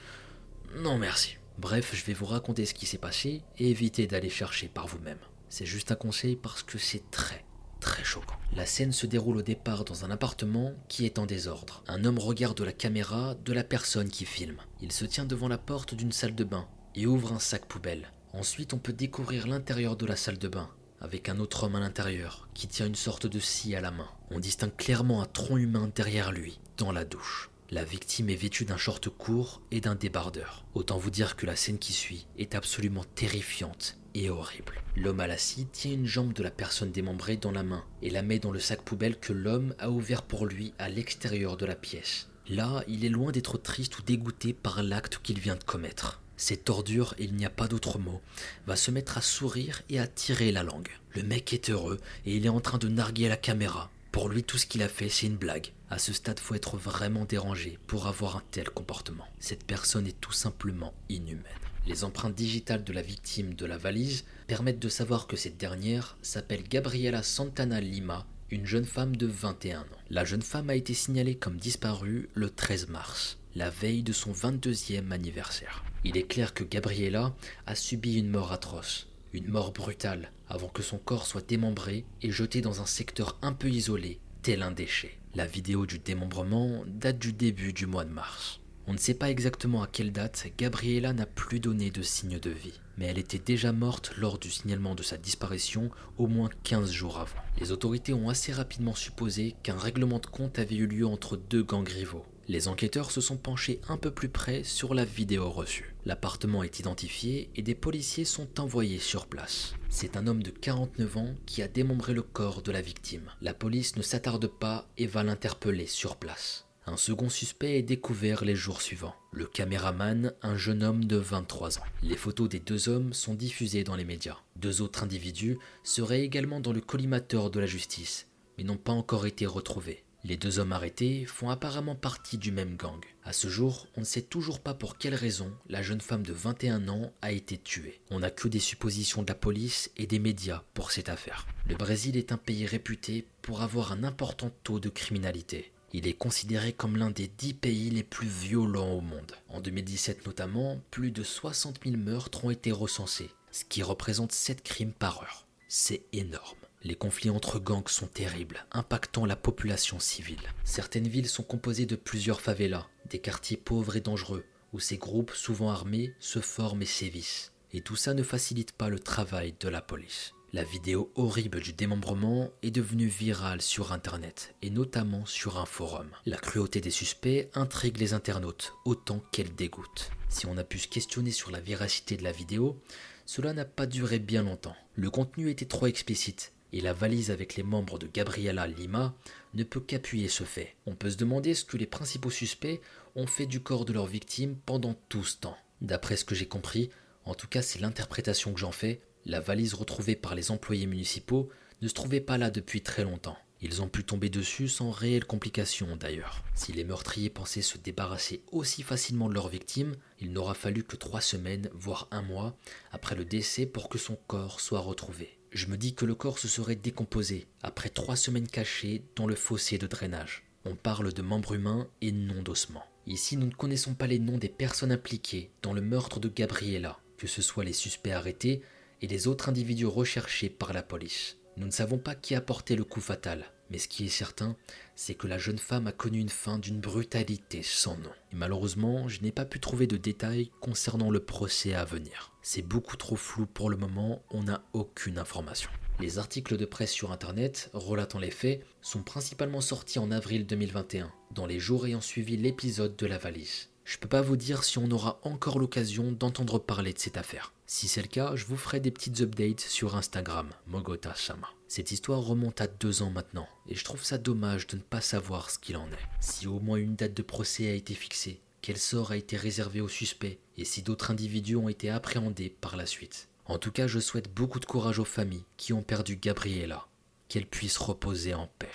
non 0.76 0.98
merci. 0.98 1.37
Bref, 1.58 1.94
je 1.94 2.04
vais 2.04 2.12
vous 2.12 2.26
raconter 2.26 2.66
ce 2.66 2.74
qui 2.74 2.87
s'est 2.87 2.98
passé 2.98 3.42
et 3.58 3.70
éviter 3.70 4.06
d'aller 4.06 4.30
chercher 4.30 4.68
par 4.68 4.87
vous-même. 4.87 5.18
C'est 5.48 5.66
juste 5.66 5.90
un 5.90 5.96
conseil 5.96 6.37
parce 6.37 6.62
que 6.62 6.78
c'est 6.78 7.11
très, 7.11 7.44
très 7.80 8.04
choquant. 8.04 8.37
La 8.54 8.66
scène 8.66 8.92
se 8.92 9.06
déroule 9.06 9.38
au 9.38 9.42
départ 9.42 9.84
dans 9.84 10.04
un 10.04 10.11
appartement 10.11 10.72
qui 10.88 11.04
est 11.04 11.18
en 11.18 11.26
désordre. 11.26 11.82
Un 11.88 12.04
homme 12.04 12.18
regarde 12.18 12.61
la 12.61 12.72
caméra 12.72 13.34
de 13.44 13.52
la 13.52 13.64
personne 13.64 14.11
qui 14.11 14.24
filme. 14.24 14.58
Il 14.80 14.92
se 14.92 15.04
tient 15.04 15.24
devant 15.24 15.48
la 15.48 15.58
porte 15.58 15.94
d'une 15.94 16.12
salle 16.12 16.34
de 16.34 16.44
bain 16.44 16.68
et 16.94 17.06
ouvre 17.06 17.32
un 17.32 17.40
sac 17.40 17.66
poubelle. 17.66 18.12
Ensuite, 18.32 18.74
on 18.74 18.78
peut 18.78 18.92
découvrir 18.92 19.46
l'intérieur 19.46 19.96
de 19.96 20.06
la 20.06 20.16
salle 20.16 20.38
de 20.38 20.48
bain 20.48 20.68
avec 21.00 21.28
un 21.28 21.38
autre 21.38 21.64
homme 21.64 21.76
à 21.76 21.80
l'intérieur 21.80 22.48
qui 22.54 22.68
tient 22.68 22.87
une 22.87 22.94
sorte 22.94 23.26
de 23.26 23.38
scie 23.38 23.74
à 23.74 23.80
la 23.80 23.90
main. 23.90 24.08
On 24.30 24.40
distingue 24.40 24.76
clairement 24.76 25.22
un 25.22 25.26
tronc 25.26 25.56
humain 25.56 25.90
derrière 25.94 26.32
lui, 26.32 26.58
dans 26.76 26.92
la 26.92 27.04
douche. 27.04 27.50
La 27.70 27.84
victime 27.84 28.30
est 28.30 28.34
vêtue 28.34 28.64
d'un 28.64 28.78
short 28.78 29.11
court 29.11 29.61
et 29.70 29.82
d'un 29.82 29.94
débardeur. 29.94 30.64
Autant 30.74 30.96
vous 30.96 31.11
dire 31.11 31.37
que 31.37 31.44
la 31.44 31.54
scène 31.54 31.78
qui 31.78 31.92
suit 31.92 32.26
est 32.38 32.54
absolument 32.54 33.04
terrifiante 33.14 33.98
et 34.14 34.30
horrible. 34.30 34.82
L'homme 34.96 35.20
à 35.20 35.26
la 35.26 35.37
scie 35.37 35.66
tient 35.66 35.92
une 35.92 36.06
jambe 36.06 36.32
de 36.32 36.42
la 36.42 36.50
personne 36.50 36.90
démembrée 36.90 37.37
dans 37.37 37.52
la 37.52 37.62
main 37.62 37.84
et 38.00 38.08
la 38.08 38.22
met 38.22 38.38
dans 38.38 38.52
le 38.52 38.58
sac 38.58 38.82
poubelle 38.82 39.18
que 39.18 39.34
l'homme 39.34 39.74
a 39.78 39.90
ouvert 39.90 40.22
pour 40.22 40.46
lui 40.46 40.72
à 40.78 40.88
l'extérieur 40.88 41.56
de 41.56 41.66
la 41.66 41.76
pièce. 41.76 42.28
Là, 42.48 42.82
il 42.88 43.04
est 43.04 43.11
loin 43.11 43.32
d'être 43.32 43.58
triste 43.58 43.98
ou 43.98 44.02
dégoûté 44.02 44.54
par 44.54 44.82
l'acte 44.82 45.20
qu'il 45.22 45.38
vient 45.38 45.56
de 45.56 45.64
commettre. 45.64 46.22
Cette 46.40 46.70
ordure, 46.70 47.16
il 47.18 47.35
n'y 47.35 47.44
a 47.44 47.51
pas 47.51 47.66
d'autre 47.66 47.98
mot, 47.98 48.22
va 48.68 48.77
se 48.77 48.92
mettre 48.92 49.18
à 49.18 49.22
sourire 49.22 49.83
et 49.90 49.98
à 49.98 50.07
tirer 50.07 50.53
la 50.53 50.62
langue. 50.62 50.88
Le 51.16 51.24
mec 51.24 51.53
est 51.53 51.68
heureux 51.68 51.98
et 52.27 52.37
il 52.37 52.46
est 52.46 52.48
en 52.48 52.61
train 52.61 52.79
de 52.79 52.87
narguer 52.87 53.29
la 53.29 53.37
caméra. 53.37 53.90
Pour 54.12 54.29
lui, 54.29 54.44
tout 54.44 54.57
ce 54.57 54.66
qu'il 54.66 54.85
a 54.85 54.88
fait, 54.88 55.09
c'est 55.09 55.27
une 55.27 55.37
blague. 55.37 55.72
À 55.90 55.98
ce 55.98 56.12
stade, 56.12 56.38
faut 56.38 56.55
être 56.55 56.77
vraiment 56.77 57.24
dérangé 57.24 57.81
pour 57.88 58.07
avoir 58.07 58.37
un 58.37 58.42
tel 58.53 58.70
comportement. 58.70 59.27
Cette 59.40 59.64
personne 59.64 60.07
est 60.07 60.20
tout 60.20 60.33
simplement 60.33 60.94
inhumaine. 61.09 61.42
Les 61.88 62.05
empreintes 62.05 62.37
digitales 62.37 62.85
de 62.85 62.92
la 62.92 63.03
victime 63.03 63.55
de 63.55 63.66
la 63.66 63.77
valise 63.77 64.24
permettent 64.46 64.79
de 64.79 64.88
savoir 64.88 65.27
que 65.27 65.37
cette 65.37 65.57
dernière 65.57 66.16
s'appelle 66.22 66.62
Gabriela 66.62 67.24
Santana 67.24 67.81
Lima, 67.81 68.27
une 68.53 68.64
jeune 68.64 68.85
femme 68.85 69.16
de 69.16 69.27
21 69.27 69.81
ans. 69.81 69.85
La 70.09 70.24
jeune 70.24 70.42
femme 70.42 70.70
a 70.70 70.77
été 70.77 70.94
signalée 70.94 71.35
comme 71.35 71.57
disparue 71.57 72.29
le 72.35 72.48
13 72.48 72.90
mars, 72.90 73.38
la 73.57 73.70
veille 73.70 74.05
de 74.05 74.12
son 74.12 74.31
22e 74.33 75.11
anniversaire. 75.11 75.83
Il 76.04 76.16
est 76.16 76.28
clair 76.28 76.54
que 76.54 76.64
Gabriela 76.64 77.34
a 77.66 77.74
subi 77.74 78.18
une 78.18 78.30
mort 78.30 78.52
atroce, 78.52 79.08
une 79.32 79.48
mort 79.48 79.72
brutale, 79.72 80.30
avant 80.48 80.68
que 80.68 80.82
son 80.82 80.98
corps 80.98 81.26
soit 81.26 81.46
démembré 81.46 82.04
et 82.22 82.30
jeté 82.30 82.61
dans 82.61 82.80
un 82.80 82.87
secteur 82.87 83.37
un 83.42 83.52
peu 83.52 83.68
isolé, 83.68 84.20
tel 84.42 84.62
un 84.62 84.70
déchet. 84.70 85.18
La 85.34 85.46
vidéo 85.46 85.87
du 85.87 85.98
démembrement 85.98 86.84
date 86.87 87.18
du 87.18 87.32
début 87.32 87.72
du 87.72 87.87
mois 87.87 88.04
de 88.04 88.12
mars. 88.12 88.61
On 88.87 88.94
ne 88.94 88.98
sait 88.98 89.14
pas 89.14 89.28
exactement 89.28 89.82
à 89.82 89.87
quelle 89.87 90.12
date 90.12 90.46
Gabriela 90.56 91.12
n'a 91.12 91.26
plus 91.26 91.61
donné 91.61 91.90
de 91.90 92.00
signe 92.00 92.38
de 92.38 92.48
vie, 92.48 92.80
mais 92.96 93.04
elle 93.04 93.18
était 93.18 93.38
déjà 93.38 93.70
morte 93.70 94.12
lors 94.16 94.38
du 94.38 94.50
signalement 94.50 94.94
de 94.94 95.02
sa 95.02 95.18
disparition 95.18 95.90
au 96.16 96.26
moins 96.26 96.48
15 96.62 96.90
jours 96.90 97.18
avant. 97.18 97.37
Les 97.61 97.70
autorités 97.70 98.14
ont 98.14 98.30
assez 98.30 98.50
rapidement 98.50 98.94
supposé 98.94 99.56
qu'un 99.62 99.76
règlement 99.76 100.20
de 100.20 100.26
compte 100.26 100.58
avait 100.58 100.76
eu 100.76 100.87
lieu 100.87 101.06
entre 101.06 101.37
deux 101.37 101.62
gangs 101.62 101.87
rivaux, 101.87 102.24
Les 102.48 102.66
enquêteurs 102.66 103.11
se 103.11 103.20
sont 103.20 103.37
penchés 103.37 103.78
un 103.90 103.98
peu 103.98 104.11
plus 104.11 104.30
près 104.30 104.64
sur 104.64 104.94
la 104.94 105.04
vidéo 105.04 105.50
reçue. 105.50 105.94
L'appartement 106.06 106.62
est 106.62 106.80
identifié 106.80 107.50
et 107.54 107.61
des 107.61 107.74
policiers 107.74 108.24
sont 108.24 108.58
envoyés 108.58 108.98
sur 108.98 109.26
place. 109.26 109.74
C'est 109.90 110.16
un 110.16 110.26
homme 110.26 110.42
de 110.42 110.50
49 110.50 111.16
ans 111.18 111.34
qui 111.44 111.61
a 111.61 111.68
démembré 111.68 112.14
le 112.14 112.22
corps 112.22 112.62
de 112.62 112.72
la 112.72 112.80
victime. 112.80 113.30
La 113.42 113.52
police 113.52 113.96
ne 113.96 114.02
s'attarde 114.02 114.46
pas 114.46 114.88
et 114.96 115.06
va 115.06 115.22
l'interpeller 115.24 115.87
sur 115.87 116.16
place. 116.16 116.64
Un 116.87 116.96
second 116.96 117.28
suspect 117.28 117.78
est 117.78 117.82
découvert 117.82 118.46
les 118.46 118.54
jours 118.54 118.80
suivants. 118.80 119.14
Le 119.30 119.44
caméraman, 119.44 120.32
un 120.40 120.56
jeune 120.56 120.82
homme 120.82 121.04
de 121.04 121.16
23 121.16 121.80
ans. 121.80 121.84
Les 122.02 122.16
photos 122.16 122.48
des 122.48 122.61
deux 122.61 122.88
hommes 122.88 123.12
sont 123.12 123.34
diffusées 123.34 123.84
dans 123.84 123.94
les 123.96 124.06
médias. 124.06 124.38
Deux 124.56 124.80
autres 124.80 125.02
individus 125.02 125.58
seraient 125.84 126.22
également 126.22 126.61
dans 126.61 126.72
le 126.72 126.80
collimateur 126.80 127.50
de 127.50 127.61
la 127.61 127.66
justice, 127.66 128.26
mais 128.56 128.64
n'ont 128.64 128.78
pas 128.78 128.92
encore 128.92 129.26
été 129.26 129.44
retrouvés. 129.44 130.02
Les 130.24 130.37
deux 130.37 130.59
hommes 130.59 130.72
arrêtés 130.72 131.24
font 131.26 131.48
apparemment 131.48 131.94
partie 131.94 132.38
du 132.38 132.50
même 132.50 132.76
gang. 132.76 133.00
À 133.22 133.33
ce 133.33 133.48
jour, 133.48 133.87
on 133.96 134.00
ne 134.00 134.04
sait 134.04 134.22
toujours 134.22 134.59
pas 134.59 134.74
pour 134.74 134.98
quelle 134.98 135.14
raison 135.14 135.52
la 135.68 135.81
jeune 135.81 136.00
femme 136.00 136.24
de 136.24 136.33
21 136.33 136.88
ans 136.88 137.12
a 137.22 137.31
été 137.31 137.57
tuée. 137.57 138.00
On 138.11 138.18
n'a 138.18 138.31
que 138.31 138.48
des 138.48 138.59
suppositions 138.59 139.22
de 139.22 139.28
la 139.28 139.37
police 139.37 139.90
et 139.96 140.07
des 140.07 140.18
médias 140.18 140.64
pour 140.74 140.90
cette 140.90 141.09
affaire. 141.09 141.46
Le 141.68 141.76
Brésil 141.76 142.16
est 142.16 142.33
un 142.33 142.37
pays 142.37 142.66
réputé 142.66 143.28
pour 143.42 143.62
avoir 143.62 143.92
un 143.92 144.02
important 144.02 144.50
taux 144.64 144.81
de 144.81 144.88
criminalité. 144.88 145.72
Il 145.92 146.07
est 146.07 146.14
considéré 146.14 146.72
comme 146.72 146.96
l'un 146.96 147.11
des 147.11 147.28
dix 147.28 147.54
pays 147.54 147.88
les 147.90 148.02
plus 148.02 148.28
violents 148.28 148.92
au 148.92 149.00
monde. 149.00 149.37
En 149.48 149.61
2017 149.61 150.26
notamment, 150.26 150.81
plus 150.90 151.12
de 151.12 151.22
60 151.22 151.81
000 151.85 151.96
meurtres 151.96 152.44
ont 152.44 152.50
été 152.50 152.72
recensés, 152.72 153.31
ce 153.52 153.64
qui 153.64 153.83
représente 153.83 154.33
7 154.33 154.62
crimes 154.62 154.92
par 154.92 155.22
heure. 155.22 155.46
C'est 155.68 156.02
énorme. 156.12 156.59
Les 156.85 156.95
conflits 156.95 157.31
entre 157.31 157.59
gangs 157.59 157.88
sont 157.88 158.07
terribles, 158.07 158.64
impactant 158.71 159.27
la 159.27 159.37
population 159.37 159.99
civile. 159.99 160.53
Certaines 160.64 161.09
villes 161.09 161.29
sont 161.29 161.43
composées 161.43 161.87
de 161.87 161.97
plusieurs 161.97 162.41
favelas, 162.41 162.87
des 163.11 163.19
quartiers 163.19 163.57
pauvres 163.57 163.97
et 163.97 164.01
dangereux, 164.01 164.45
où 164.73 164.79
ces 164.79 164.97
groupes, 164.97 165.33
souvent 165.35 165.71
armés, 165.71 166.14
se 166.21 166.41
forment 166.41 166.83
et 166.83 166.87
sévissent. 166.87 167.53
Et 167.73 167.81
tout 167.81 167.97
ça 167.97 168.14
ne 168.14 168.23
facilite 168.23 168.73
pas 168.73 168.88
le 168.88 169.01
travail 169.01 169.55
de 169.59 169.69
la 169.69 169.83
police. 169.83 170.35
La 170.55 170.64
vidéo 170.64 171.12
horrible 171.14 171.61
du 171.61 171.75
démembrement 171.75 172.51
est 172.62 172.71
devenue 172.71 173.09
virale 173.09 173.61
sur 173.61 173.93
Internet, 173.93 174.55
et 174.62 174.71
notamment 174.71 175.27
sur 175.27 175.59
un 175.59 175.67
forum. 175.67 176.09
La 176.25 176.38
cruauté 176.38 176.81
des 176.81 176.91
suspects 176.91 177.51
intrigue 177.55 177.99
les 177.99 178.14
internautes, 178.14 178.73
autant 178.87 179.21
qu'elle 179.31 179.55
dégoûte. 179.55 180.11
Si 180.31 180.47
on 180.47 180.57
a 180.57 180.64
pu 180.64 180.79
se 180.79 180.88
questionner 180.88 181.33
sur 181.33 181.51
la 181.51 181.61
véracité 181.61 182.17
de 182.17 182.25
la 182.25 182.33
vidéo, 182.33 182.81
cela 183.27 183.53
n'a 183.53 183.67
pas 183.67 183.85
duré 183.85 184.19
bien 184.19 184.43
longtemps. 184.43 184.77
Le 184.95 185.11
contenu 185.11 185.51
était 185.51 185.67
trop 185.67 185.87
explicite, 185.87 186.55
et 186.72 186.81
la 186.81 186.92
valise 186.92 187.31
avec 187.31 187.57
les 187.57 187.62
membres 187.62 187.98
de 187.98 188.07
Gabriela 188.07 188.66
Lima 188.66 189.14
ne 189.54 189.64
peut 189.64 189.81
qu'appuyer 189.81 190.28
ce 190.28 190.44
fait. 190.44 190.76
On 190.87 190.94
peut 190.94 191.11
se 191.11 191.16
demander 191.16 191.54
ce 191.54 191.64
que 191.64 191.76
les 191.76 191.87
principaux 191.87 192.31
suspects 192.31 192.81
ont 193.14 193.26
fait 193.26 193.46
du 193.46 193.61
corps 193.61 193.85
de 193.85 193.92
leur 193.92 194.07
victime 194.07 194.57
pendant 194.66 194.94
tout 195.09 195.24
ce 195.24 195.37
temps. 195.37 195.57
D'après 195.81 196.16
ce 196.16 196.24
que 196.24 196.35
j'ai 196.35 196.48
compris, 196.48 196.90
en 197.24 197.35
tout 197.35 197.48
cas 197.48 197.62
c'est 197.62 197.81
l'interprétation 197.81 198.52
que 198.52 198.61
j'en 198.61 198.72
fais, 198.72 199.00
la 199.24 199.40
valise 199.40 199.74
retrouvée 199.74 200.16
par 200.16 200.35
les 200.35 200.50
employés 200.50 200.87
municipaux 200.87 201.48
ne 201.83 201.88
se 201.88 201.94
trouvait 201.94 202.20
pas 202.20 202.38
là 202.38 202.50
depuis 202.50 202.83
très 202.83 203.04
longtemps. 203.04 203.38
Ils 203.61 203.83
ont 203.83 203.88
pu 203.88 204.04
tomber 204.04 204.31
dessus 204.31 204.68
sans 204.68 204.90
réelles 204.90 205.24
complications 205.24 205.96
d'ailleurs. 205.96 206.44
Si 206.54 206.72
les 206.72 206.85
meurtriers 206.85 207.31
pensaient 207.31 207.61
se 207.62 207.76
débarrasser 207.76 208.42
aussi 208.52 208.83
facilement 208.83 209.28
de 209.28 209.35
leur 209.35 209.48
victime, 209.48 209.96
il 210.20 210.33
n'aura 210.33 210.54
fallu 210.54 210.85
que 210.85 210.96
trois 210.96 211.20
semaines, 211.20 211.68
voire 211.72 212.07
un 212.12 212.22
mois, 212.22 212.57
après 212.92 213.16
le 213.16 213.24
décès 213.24 213.66
pour 213.66 213.88
que 213.88 213.98
son 213.98 214.16
corps 214.28 214.61
soit 214.61 214.81
retrouvé. 214.81 215.38
Je 215.50 215.66
me 215.66 215.76
dis 215.76 215.94
que 215.94 216.04
le 216.04 216.14
corps 216.14 216.38
se 216.38 216.48
serait 216.48 216.76
décomposé 216.76 217.46
après 217.62 217.88
trois 217.88 218.16
semaines 218.16 218.48
cachées 218.48 219.02
dans 219.16 219.26
le 219.26 219.34
fossé 219.34 219.78
de 219.78 219.87
drainage. 219.87 220.44
On 220.64 220.74
parle 220.74 221.12
de 221.12 221.22
membres 221.22 221.54
humains 221.54 221.88
et 222.00 222.12
non 222.12 222.42
d'ossements. 222.42 222.84
Ici, 223.06 223.37
nous 223.37 223.46
ne 223.46 223.54
connaissons 223.54 223.94
pas 223.94 224.06
les 224.06 224.18
noms 224.18 224.37
des 224.37 224.50
personnes 224.50 224.92
impliquées 224.92 225.50
dans 225.62 225.72
le 225.72 225.80
meurtre 225.80 226.20
de 226.20 226.28
Gabriela, 226.28 226.98
que 227.16 227.26
ce 227.26 227.40
soit 227.40 227.64
les 227.64 227.72
suspects 227.72 228.12
arrêtés 228.12 228.61
et 229.00 229.06
les 229.06 229.26
autres 229.26 229.48
individus 229.48 229.87
recherchés 229.87 230.50
par 230.50 230.74
la 230.74 230.82
police. 230.82 231.38
Nous 231.56 231.66
ne 231.66 231.72
savons 231.72 231.98
pas 231.98 232.14
qui 232.14 232.34
a 232.34 232.40
porté 232.40 232.76
le 232.76 232.84
coup 232.84 233.00
fatal, 233.00 233.46
mais 233.70 233.78
ce 233.78 233.88
qui 233.88 234.07
est 234.07 234.11
certain, 234.11 234.57
c'est 234.96 235.14
que 235.14 235.26
la 235.26 235.38
jeune 235.38 235.59
femme 235.59 235.87
a 235.87 235.92
connu 235.92 236.18
une 236.18 236.28
fin 236.28 236.59
d'une 236.59 236.81
brutalité 236.81 237.62
sans 237.62 237.96
nom. 237.96 238.11
Malheureusement, 238.33 239.09
je 239.09 239.22
n'ai 239.22 239.33
pas 239.33 239.44
pu 239.44 239.61
trouver 239.61 239.87
de 239.87 239.96
détails 239.96 240.50
concernant 240.61 241.11
le 241.11 241.20
procès 241.20 241.74
à 241.74 241.85
venir. 241.85 242.33
C'est 242.42 242.62
beaucoup 242.62 242.96
trop 242.96 243.16
flou 243.16 243.46
pour 243.46 243.70
le 243.70 243.76
moment, 243.76 244.22
on 244.31 244.44
n'a 244.44 244.62
aucune 244.72 245.18
information. 245.18 245.70
Les 246.00 246.18
articles 246.18 246.57
de 246.57 246.64
presse 246.64 246.92
sur 246.92 247.11
Internet 247.11 247.70
relatant 247.72 248.20
les 248.20 248.31
faits 248.31 248.64
sont 248.81 249.02
principalement 249.02 249.61
sortis 249.61 249.98
en 249.98 250.12
avril 250.12 250.46
2021, 250.46 251.11
dans 251.35 251.46
les 251.46 251.59
jours 251.59 251.87
ayant 251.87 252.00
suivi 252.00 252.37
l'épisode 252.37 252.94
de 252.96 253.07
la 253.07 253.18
valise. 253.18 253.68
Je 253.85 253.98
peux 253.98 254.09
pas 254.09 254.22
vous 254.22 254.37
dire 254.37 254.64
si 254.64 254.78
on 254.78 254.90
aura 254.90 255.18
encore 255.22 255.59
l'occasion 255.59 256.12
d'entendre 256.12 256.59
parler 256.59 256.92
de 256.92 256.98
cette 256.98 257.16
affaire. 257.16 257.52
Si 257.66 257.88
c'est 257.88 258.02
le 258.02 258.09
cas, 258.09 258.37
je 258.37 258.44
vous 258.44 258.57
ferai 258.57 258.81
des 258.81 258.90
petites 258.90 259.22
updates 259.22 259.61
sur 259.61 259.96
Instagram, 259.96 260.50
Mogota 260.66 261.14
Sama. 261.14 261.48
Cette 261.68 261.92
histoire 261.92 262.22
remonte 262.22 262.62
à 262.62 262.66
deux 262.66 263.02
ans 263.02 263.11
maintenant, 263.11 263.46
et 263.68 263.74
je 263.74 263.85
trouve 263.85 264.02
ça 264.02 264.16
dommage 264.16 264.66
de 264.68 264.76
ne 264.76 264.83
pas 264.83 265.02
savoir 265.02 265.50
ce 265.50 265.59
qu'il 265.59 265.76
en 265.76 265.87
est. 265.88 266.09
Si 266.18 266.46
au 266.46 266.61
moins 266.61 266.78
une 266.78 266.96
date 266.96 267.12
de 267.12 267.20
procès 267.20 267.68
a 267.68 267.74
été 267.74 267.92
fixée, 267.92 268.40
quel 268.62 268.78
sort 268.78 269.11
a 269.11 269.18
été 269.18 269.37
réservé 269.37 269.83
aux 269.83 269.88
suspects, 269.88 270.38
et 270.57 270.64
si 270.64 270.81
d'autres 270.81 271.11
individus 271.11 271.57
ont 271.57 271.68
été 271.68 271.90
appréhendés 271.90 272.48
par 272.48 272.78
la 272.78 272.87
suite. 272.87 273.28
En 273.44 273.59
tout 273.59 273.70
cas, 273.70 273.87
je 273.87 273.98
souhaite 273.98 274.33
beaucoup 274.33 274.61
de 274.61 274.64
courage 274.64 274.98
aux 274.98 275.04
familles 275.04 275.44
qui 275.59 275.74
ont 275.74 275.83
perdu 275.83 276.16
Gabriella, 276.16 276.87
qu'elle 277.28 277.46
puisse 277.46 277.76
reposer 277.76 278.33
en 278.33 278.48
paix. 278.59 278.72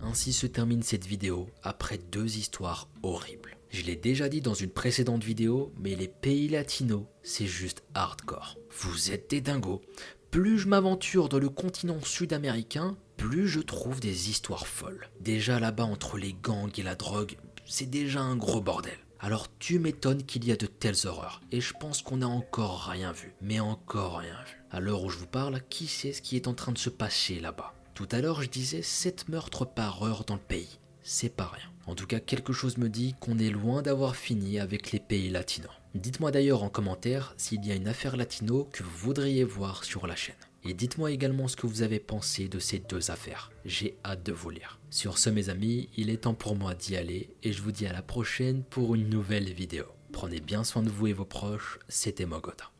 Ainsi 0.00 0.32
se 0.32 0.46
termine 0.46 0.82
cette 0.82 1.06
vidéo 1.06 1.50
après 1.62 1.98
deux 1.98 2.38
histoires 2.38 2.88
horribles. 3.02 3.58
Je 3.68 3.82
l'ai 3.82 3.96
déjà 3.96 4.30
dit 4.30 4.40
dans 4.40 4.54
une 4.54 4.70
précédente 4.70 5.22
vidéo, 5.22 5.74
mais 5.78 5.94
les 5.94 6.08
pays 6.08 6.48
latinos, 6.48 7.04
c'est 7.22 7.46
juste 7.46 7.82
hardcore. 7.92 8.56
Vous 8.80 9.10
êtes 9.10 9.28
des 9.28 9.42
dingos. 9.42 9.82
Plus 10.30 10.58
je 10.58 10.68
m'aventure 10.68 11.30
dans 11.30 11.38
le 11.38 11.48
continent 11.48 12.00
sud-américain, 12.02 12.98
plus 13.16 13.48
je 13.48 13.60
trouve 13.60 13.98
des 13.98 14.28
histoires 14.28 14.66
folles. 14.66 15.08
Déjà 15.20 15.58
là-bas 15.58 15.84
entre 15.84 16.18
les 16.18 16.34
gangs 16.34 16.70
et 16.76 16.82
la 16.82 16.94
drogue, 16.94 17.38
c'est 17.64 17.88
déjà 17.88 18.20
un 18.20 18.36
gros 18.36 18.60
bordel. 18.60 18.98
Alors 19.20 19.46
tu 19.58 19.78
m'étonnes 19.78 20.24
qu'il 20.24 20.44
y 20.44 20.52
a 20.52 20.56
de 20.56 20.66
telles 20.66 21.06
horreurs. 21.06 21.40
Et 21.50 21.62
je 21.62 21.72
pense 21.72 22.02
qu'on 22.02 22.18
n'a 22.18 22.28
encore 22.28 22.90
rien 22.90 23.12
vu. 23.12 23.34
Mais 23.40 23.58
encore 23.58 24.18
rien 24.18 24.36
vu. 24.44 24.62
À 24.70 24.80
l'heure 24.80 25.02
où 25.02 25.08
je 25.08 25.16
vous 25.16 25.26
parle, 25.26 25.62
qui 25.70 25.86
sait 25.86 26.12
ce 26.12 26.20
qui 26.20 26.36
est 26.36 26.46
en 26.46 26.54
train 26.54 26.72
de 26.72 26.78
se 26.78 26.90
passer 26.90 27.40
là-bas? 27.40 27.72
Tout 27.94 28.08
à 28.12 28.20
l'heure, 28.20 28.42
je 28.42 28.48
disais 28.48 28.82
7 28.82 29.30
meurtres 29.30 29.64
par 29.64 30.02
heure 30.02 30.24
dans 30.24 30.34
le 30.34 30.40
pays. 30.40 30.78
C'est 31.02 31.34
pas 31.34 31.46
rien. 31.46 31.70
En 31.86 31.94
tout 31.94 32.06
cas, 32.06 32.20
quelque 32.20 32.52
chose 32.52 32.76
me 32.76 32.90
dit 32.90 33.14
qu'on 33.18 33.38
est 33.38 33.48
loin 33.48 33.80
d'avoir 33.80 34.14
fini 34.14 34.60
avec 34.60 34.92
les 34.92 35.00
pays 35.00 35.30
latinos. 35.30 35.72
Dites-moi 35.94 36.30
d'ailleurs 36.30 36.62
en 36.62 36.68
commentaire 36.68 37.34
s'il 37.36 37.64
y 37.64 37.72
a 37.72 37.74
une 37.74 37.88
affaire 37.88 38.16
latino 38.16 38.68
que 38.72 38.82
vous 38.82 38.96
voudriez 38.96 39.44
voir 39.44 39.84
sur 39.84 40.06
la 40.06 40.16
chaîne. 40.16 40.34
Et 40.64 40.74
dites-moi 40.74 41.12
également 41.12 41.48
ce 41.48 41.56
que 41.56 41.66
vous 41.66 41.82
avez 41.82 41.98
pensé 41.98 42.48
de 42.48 42.58
ces 42.58 42.78
deux 42.78 43.10
affaires. 43.10 43.50
J'ai 43.64 43.96
hâte 44.04 44.24
de 44.24 44.32
vous 44.32 44.50
lire. 44.50 44.78
Sur 44.90 45.16
ce 45.16 45.30
mes 45.30 45.48
amis, 45.48 45.88
il 45.96 46.10
est 46.10 46.22
temps 46.22 46.34
pour 46.34 46.56
moi 46.56 46.74
d'y 46.74 46.96
aller 46.96 47.30
et 47.42 47.52
je 47.52 47.62
vous 47.62 47.72
dis 47.72 47.86
à 47.86 47.92
la 47.92 48.02
prochaine 48.02 48.62
pour 48.64 48.94
une 48.94 49.08
nouvelle 49.08 49.50
vidéo. 49.52 49.86
Prenez 50.12 50.40
bien 50.40 50.64
soin 50.64 50.82
de 50.82 50.90
vous 50.90 51.06
et 51.06 51.12
vos 51.12 51.24
proches, 51.24 51.78
c'était 51.88 52.26
Mogota. 52.26 52.70